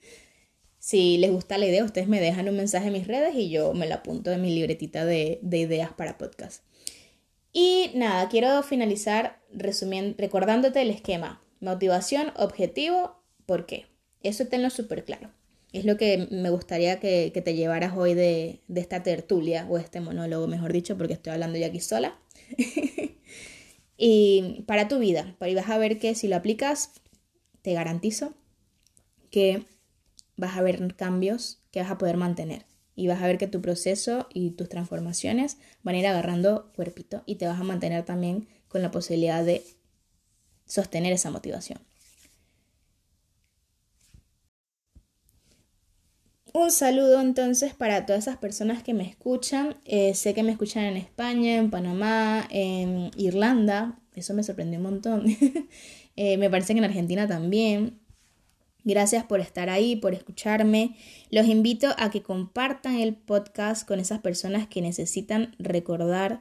si 0.78 1.16
les 1.18 1.30
gusta 1.30 1.59
la 1.59 1.66
idea, 1.66 1.85
ustedes 1.85 2.09
me 2.09 2.20
dejan 2.20 2.48
un 2.48 2.56
mensaje 2.56 2.88
en 2.88 2.92
mis 2.92 3.06
redes 3.06 3.35
y 3.35 3.50
yo 3.50 3.72
me 3.72 3.87
lo 3.87 3.94
apunto 3.94 4.32
en 4.32 4.42
mi 4.42 4.54
libretita 4.54 5.04
de, 5.04 5.38
de 5.42 5.59
ideas 5.59 5.92
para 5.92 6.18
podcast. 6.18 6.62
Y 7.52 7.90
nada, 7.94 8.28
quiero 8.28 8.62
finalizar 8.62 9.40
recordándote 9.50 10.82
el 10.82 10.90
esquema. 10.90 11.45
Motivación, 11.66 12.33
objetivo, 12.37 13.24
¿por 13.44 13.66
qué? 13.66 13.87
Eso 14.22 14.46
tenlo 14.46 14.70
súper 14.70 15.05
claro. 15.05 15.33
Es 15.72 15.85
lo 15.85 15.96
que 15.96 16.29
me 16.31 16.48
gustaría 16.48 17.00
que, 17.00 17.33
te 17.44 17.55
llevaras 17.57 17.96
hoy 17.96 18.14
de, 18.14 18.61
esta 18.72 19.02
tertulia 19.02 19.66
o 19.68 19.76
este 19.76 20.00
monólogo, 20.00 20.46
mejor 20.46 20.72
dicho, 20.72 20.96
porque 20.96 21.14
estoy 21.14 21.33
hablando 21.33 21.59
ya 21.59 21.66
aquí 21.66 21.81
sola. 21.81 22.16
y 23.96 24.62
para 24.68 24.87
tu 24.87 25.00
vida, 25.00 25.35
y 25.44 25.55
vas 25.57 25.68
a 25.68 25.76
ver 25.76 25.98
que 25.98 26.14
si 26.14 26.29
lo 26.29 26.37
aplicas, 26.37 26.92
te 27.62 27.72
garantizo 27.72 28.33
que 29.33 29.64
vas 30.37 30.57
a 30.57 30.62
ver 30.62 30.94
cambios 30.94 31.59
que 31.72 31.81
vas 31.81 31.90
a 31.90 31.98
poder 31.98 32.16
mantener. 32.16 32.64
Y 32.94 33.09
vas 33.09 33.20
a 33.20 33.26
ver 33.26 33.38
que 33.38 33.48
tu 33.48 33.61
proceso 33.61 34.29
y 34.33 34.50
tus 34.52 34.68
transformaciones 34.68 35.59
van 35.83 35.96
a 35.96 35.98
ir 35.98 36.07
agarrando 36.07 36.70
cuerpito 36.76 37.24
y 37.26 37.35
te 37.35 37.48
vas 37.48 37.61
a 37.61 37.64
mantener 37.64 38.05
también 38.05 38.46
con 38.68 38.83
la 38.83 38.92
posibilidad 38.92 39.44
de 39.44 39.64
sostener 40.66 41.12
esa 41.12 41.31
motivación. 41.31 41.81
Un 46.59 46.70
saludo 46.70 47.20
entonces 47.20 47.74
para 47.74 48.07
todas 48.07 48.24
esas 48.24 48.38
personas 48.38 48.83
que 48.83 48.94
me 48.94 49.07
escuchan. 49.07 49.76
Eh, 49.85 50.14
sé 50.14 50.33
que 50.33 50.42
me 50.42 50.52
escuchan 50.52 50.85
en 50.85 50.96
España, 50.96 51.57
en 51.57 51.70
Panamá, 51.70 52.48
en 52.50 53.11
Irlanda. 53.14 53.98
Eso 54.14 54.33
me 54.33 54.42
sorprendió 54.42 54.79
un 54.79 54.85
montón. 54.85 55.26
Eh, 56.18 56.38
me 56.38 56.48
parece 56.48 56.72
que 56.72 56.79
en 56.79 56.87
Argentina 56.87 57.29
también. 57.29 58.00
Gracias 58.85 59.22
por 59.22 59.40
estar 59.40 59.68
ahí, 59.68 59.96
por 59.96 60.14
escucharme. 60.14 60.96
Los 61.29 61.46
invito 61.46 61.88
a 61.98 62.11
que 62.11 62.22
compartan 62.22 62.94
el 62.94 63.14
podcast 63.14 63.87
con 63.87 64.00
esas 64.00 64.20
personas 64.20 64.66
que 64.66 64.81
necesitan 64.81 65.55
recordar 65.59 66.40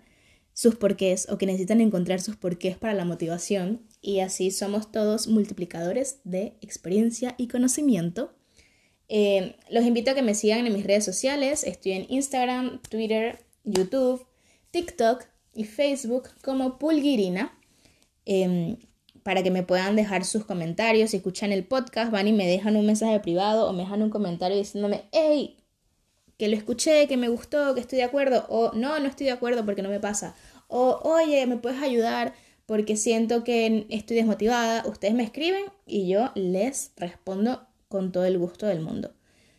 sus 0.54 0.76
porqués 0.76 1.28
o 1.30 1.38
que 1.38 1.46
necesitan 1.46 1.82
encontrar 1.82 2.22
sus 2.22 2.38
porqués 2.38 2.78
para 2.78 2.94
la 2.94 3.04
motivación 3.04 3.82
y 4.06 4.20
así 4.20 4.52
somos 4.52 4.91
todos 4.91 5.28
multiplicadores 5.28 6.20
de 6.24 6.54
experiencia 6.62 7.34
y 7.38 7.48
conocimiento 7.48 8.32
Eh, 9.08 9.56
los 9.70 9.86
invito 9.86 10.10
a 10.10 10.15
que 10.15 10.24
me 10.24 10.34
sigan 10.34 10.65
en 10.65 10.74
mis 10.74 10.84
redes 10.84 11.06
sociales. 11.06 11.63
Estoy 11.63 11.91
en 11.91 12.06
Instagram, 12.10 12.82
Twitter, 12.89 13.38
YouTube, 13.63 14.26
TikTok 14.72 15.24
y 15.54 15.65
Facebook 15.65 16.30
como 16.44 16.80
Pulguirina. 16.80 17.56
Em, 18.26 18.78
para 19.22 19.44
que 19.44 19.52
me 19.52 19.62
puedan 19.62 19.96
dejar 19.96 20.26
sus 20.26 20.46
comentarios. 20.46 21.12
Si 21.12 21.18
escuchan 21.18 21.52
el 21.52 21.65
podcast, 21.65 22.12
van 22.12 22.28
y 22.28 22.34
me 22.34 22.48
dejan 22.48 22.76
un 22.78 22.86
mensaje 22.88 23.20
privado 23.20 23.70
o 23.70 23.74
me 23.74 23.84
dejan 23.84 24.02
un 24.02 24.10
comentario 24.10 24.58
diciéndome, 24.58 25.04
hey, 25.12 25.58
que 26.38 26.48
lo 26.48 26.56
escuché, 26.56 27.08
que 27.08 27.18
me 27.18 27.30
gustó, 27.30 27.76
que 27.76 27.82
estoy 27.82 27.98
de 28.00 28.06
acuerdo, 28.06 28.46
o 28.50 28.72
no, 28.74 29.00
no 29.00 29.08
estoy 29.08 29.28
de 29.28 29.34
acuerdo 29.34 29.65
porque 29.65 29.84
no 29.84 29.89
me 29.89 30.00
pasa, 30.00 30.36
o 30.68 31.00
oye, 31.04 31.46
me 31.46 31.58
puedes 31.58 31.82
ayudar 31.82 32.34
porque 32.65 32.97
siento 32.97 33.43
que 33.43 33.86
estoy 33.89 34.17
desmotivada. 34.17 34.86
Ustedes 34.88 35.13
me 35.13 35.23
escriben 35.23 35.65
y 35.86 36.08
yo 36.08 36.32
les 36.36 36.91
respondo 36.97 37.67
con 37.88 38.12
todo 38.12 38.25
el 38.25 38.38
gusto 38.38 38.65
del 38.65 38.82
mundo. 38.82 39.12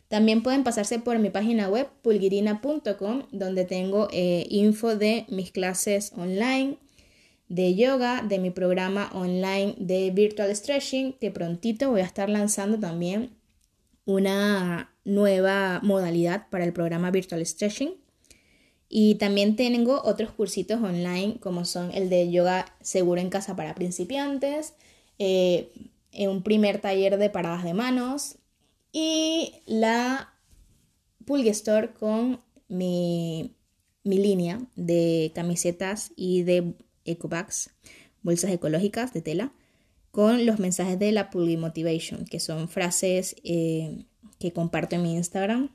También 0.09 0.43
pueden 0.43 0.63
pasarse 0.63 0.99
por 0.99 1.19
mi 1.19 1.31
página 1.31 1.69
web 1.69 1.89
pulguirina.com 2.03 3.25
donde 3.33 3.65
tengo 3.65 4.09
eh, 4.13 4.47
info 4.51 4.95
de 4.95 5.27
mis 5.29 5.51
clases 5.51 6.13
online, 6.17 6.79
de 7.49 7.75
yoga, 7.75 8.23
de 8.23 8.39
mi 8.39 8.51
programa 8.51 9.11
online 9.13 9.75
de 9.79 10.11
Virtual 10.11 10.55
Stretching, 10.55 11.15
que 11.15 11.31
prontito 11.31 11.91
voy 11.91 12.01
a 12.01 12.05
estar 12.05 12.29
lanzando 12.29 12.79
también 12.79 13.31
una 14.05 14.95
nueva 15.05 15.81
modalidad 15.83 16.49
para 16.51 16.65
el 16.65 16.73
programa 16.73 17.11
Virtual 17.11 17.45
Stretching. 17.45 17.95
Y 18.89 19.17
también 19.17 19.57
tengo 19.57 20.01
otros 20.05 20.31
cursitos 20.31 20.81
online 20.83 21.39
como 21.41 21.65
son 21.65 21.91
el 21.93 22.09
de 22.09 22.31
yoga 22.31 22.67
seguro 22.81 23.21
en 23.21 23.31
casa 23.31 23.57
para 23.57 23.75
principiantes, 23.75 24.75
eh, 25.19 25.73
un 26.19 26.43
primer 26.43 26.81
taller 26.81 27.19
de 27.19 27.31
paradas 27.31 27.65
de 27.65 27.75
manos 27.75 28.37
y 28.93 29.55
la 29.67 30.33
Pulgue 31.25 31.51
Store 31.51 31.93
con 31.93 32.41
mi, 32.69 33.57
mi 34.05 34.19
línea 34.19 34.61
de 34.77 35.33
camisetas 35.35 36.13
y 36.17 36.43
de 36.45 36.75
ecobags, 37.05 37.71
bolsas 38.23 38.51
ecológicas 38.51 39.13
de 39.13 39.21
tela, 39.21 39.53
con 40.11 40.47
los 40.47 40.59
mensajes 40.59 40.99
de 40.99 41.13
la 41.13 41.29
Pulgi 41.29 41.57
Motivation, 41.57 42.25
que 42.25 42.41
son 42.41 42.69
frases 42.69 43.37
eh, 43.45 44.07
que 44.39 44.53
comparto 44.53 44.97
en 44.97 45.03
mi 45.03 45.15
Instagram 45.15 45.71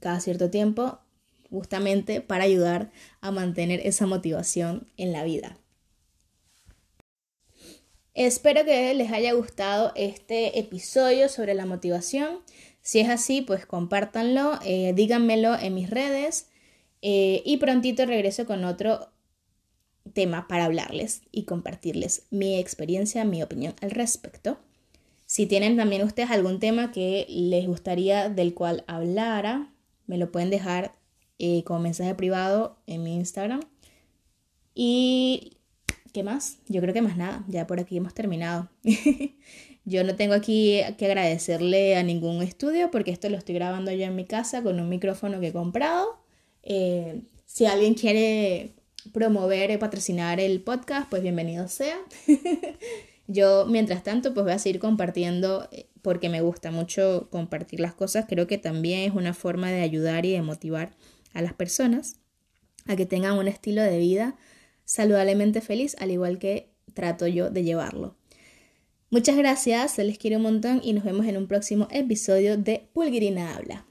cada 0.00 0.20
cierto 0.20 0.50
tiempo, 0.50 0.98
justamente 1.52 2.22
para 2.22 2.44
ayudar 2.44 2.90
a 3.20 3.30
mantener 3.30 3.80
esa 3.84 4.06
motivación 4.06 4.88
en 4.96 5.12
la 5.12 5.22
vida. 5.22 5.58
Espero 8.14 8.64
que 8.64 8.92
les 8.94 9.12
haya 9.12 9.32
gustado 9.34 9.92
este 9.94 10.58
episodio 10.58 11.28
sobre 11.28 11.54
la 11.54 11.66
motivación. 11.66 12.40
Si 12.80 13.00
es 13.00 13.08
así, 13.08 13.42
pues 13.42 13.66
compártanlo, 13.66 14.58
eh, 14.64 14.92
díganmelo 14.94 15.58
en 15.58 15.74
mis 15.74 15.88
redes 15.88 16.48
eh, 17.02 17.42
y 17.44 17.58
prontito 17.58 18.04
regreso 18.06 18.46
con 18.46 18.64
otro 18.64 19.10
tema 20.14 20.48
para 20.48 20.64
hablarles 20.64 21.22
y 21.30 21.44
compartirles 21.44 22.24
mi 22.30 22.58
experiencia, 22.58 23.24
mi 23.24 23.42
opinión 23.42 23.74
al 23.80 23.90
respecto. 23.90 24.58
Si 25.26 25.46
tienen 25.46 25.76
también 25.76 26.02
ustedes 26.02 26.30
algún 26.30 26.60
tema 26.60 26.92
que 26.92 27.26
les 27.28 27.66
gustaría 27.66 28.28
del 28.28 28.52
cual 28.52 28.84
hablara, 28.86 29.72
me 30.06 30.18
lo 30.18 30.30
pueden 30.30 30.50
dejar 30.50 30.94
eh, 31.44 31.64
como 31.64 31.80
mensaje 31.80 32.14
privado 32.14 32.78
en 32.86 33.02
mi 33.02 33.16
Instagram. 33.16 33.62
Y 34.76 35.58
¿qué 36.12 36.22
más? 36.22 36.58
Yo 36.68 36.80
creo 36.80 36.94
que 36.94 37.02
más 37.02 37.16
nada, 37.16 37.44
ya 37.48 37.66
por 37.66 37.80
aquí 37.80 37.96
hemos 37.96 38.14
terminado. 38.14 38.70
yo 39.84 40.04
no 40.04 40.14
tengo 40.14 40.34
aquí 40.34 40.80
que 40.98 41.06
agradecerle 41.06 41.96
a 41.96 42.04
ningún 42.04 42.42
estudio 42.42 42.92
porque 42.92 43.10
esto 43.10 43.28
lo 43.28 43.36
estoy 43.36 43.56
grabando 43.56 43.90
yo 43.90 44.04
en 44.04 44.14
mi 44.14 44.24
casa 44.24 44.62
con 44.62 44.78
un 44.78 44.88
micrófono 44.88 45.40
que 45.40 45.48
he 45.48 45.52
comprado. 45.52 46.20
Eh, 46.62 47.22
si 47.44 47.66
alguien 47.66 47.94
quiere 47.94 48.76
promover 49.12 49.72
y 49.72 49.78
patrocinar 49.78 50.38
el 50.38 50.62
podcast, 50.62 51.10
pues 51.10 51.22
bienvenido 51.22 51.66
sea. 51.66 51.98
Yo, 53.28 53.66
mientras 53.66 54.02
tanto, 54.02 54.34
pues 54.34 54.44
voy 54.44 54.52
a 54.52 54.58
seguir 54.58 54.80
compartiendo 54.80 55.68
eh, 55.70 55.86
porque 56.02 56.28
me 56.28 56.40
gusta 56.40 56.70
mucho 56.70 57.28
compartir 57.30 57.80
las 57.80 57.94
cosas. 57.94 58.26
Creo 58.28 58.46
que 58.46 58.58
también 58.58 59.00
es 59.10 59.16
una 59.16 59.32
forma 59.32 59.70
de 59.70 59.80
ayudar 59.80 60.26
y 60.26 60.32
de 60.32 60.42
motivar 60.42 60.90
a 61.32 61.42
las 61.42 61.54
personas 61.54 62.16
a 62.86 62.96
que 62.96 63.06
tengan 63.06 63.38
un 63.38 63.48
estilo 63.48 63.82
de 63.82 63.98
vida 63.98 64.36
saludablemente 64.84 65.60
feliz, 65.60 65.96
al 65.98 66.10
igual 66.10 66.38
que 66.38 66.72
trato 66.94 67.26
yo 67.26 67.50
de 67.50 67.62
llevarlo. 67.62 68.16
Muchas 69.10 69.36
gracias, 69.36 69.92
se 69.92 70.04
les 70.04 70.18
quiere 70.18 70.36
un 70.36 70.42
montón 70.42 70.80
y 70.82 70.92
nos 70.92 71.04
vemos 71.04 71.26
en 71.26 71.36
un 71.36 71.46
próximo 71.46 71.86
episodio 71.90 72.56
de 72.56 72.88
Pulguirina 72.92 73.54
Habla. 73.54 73.86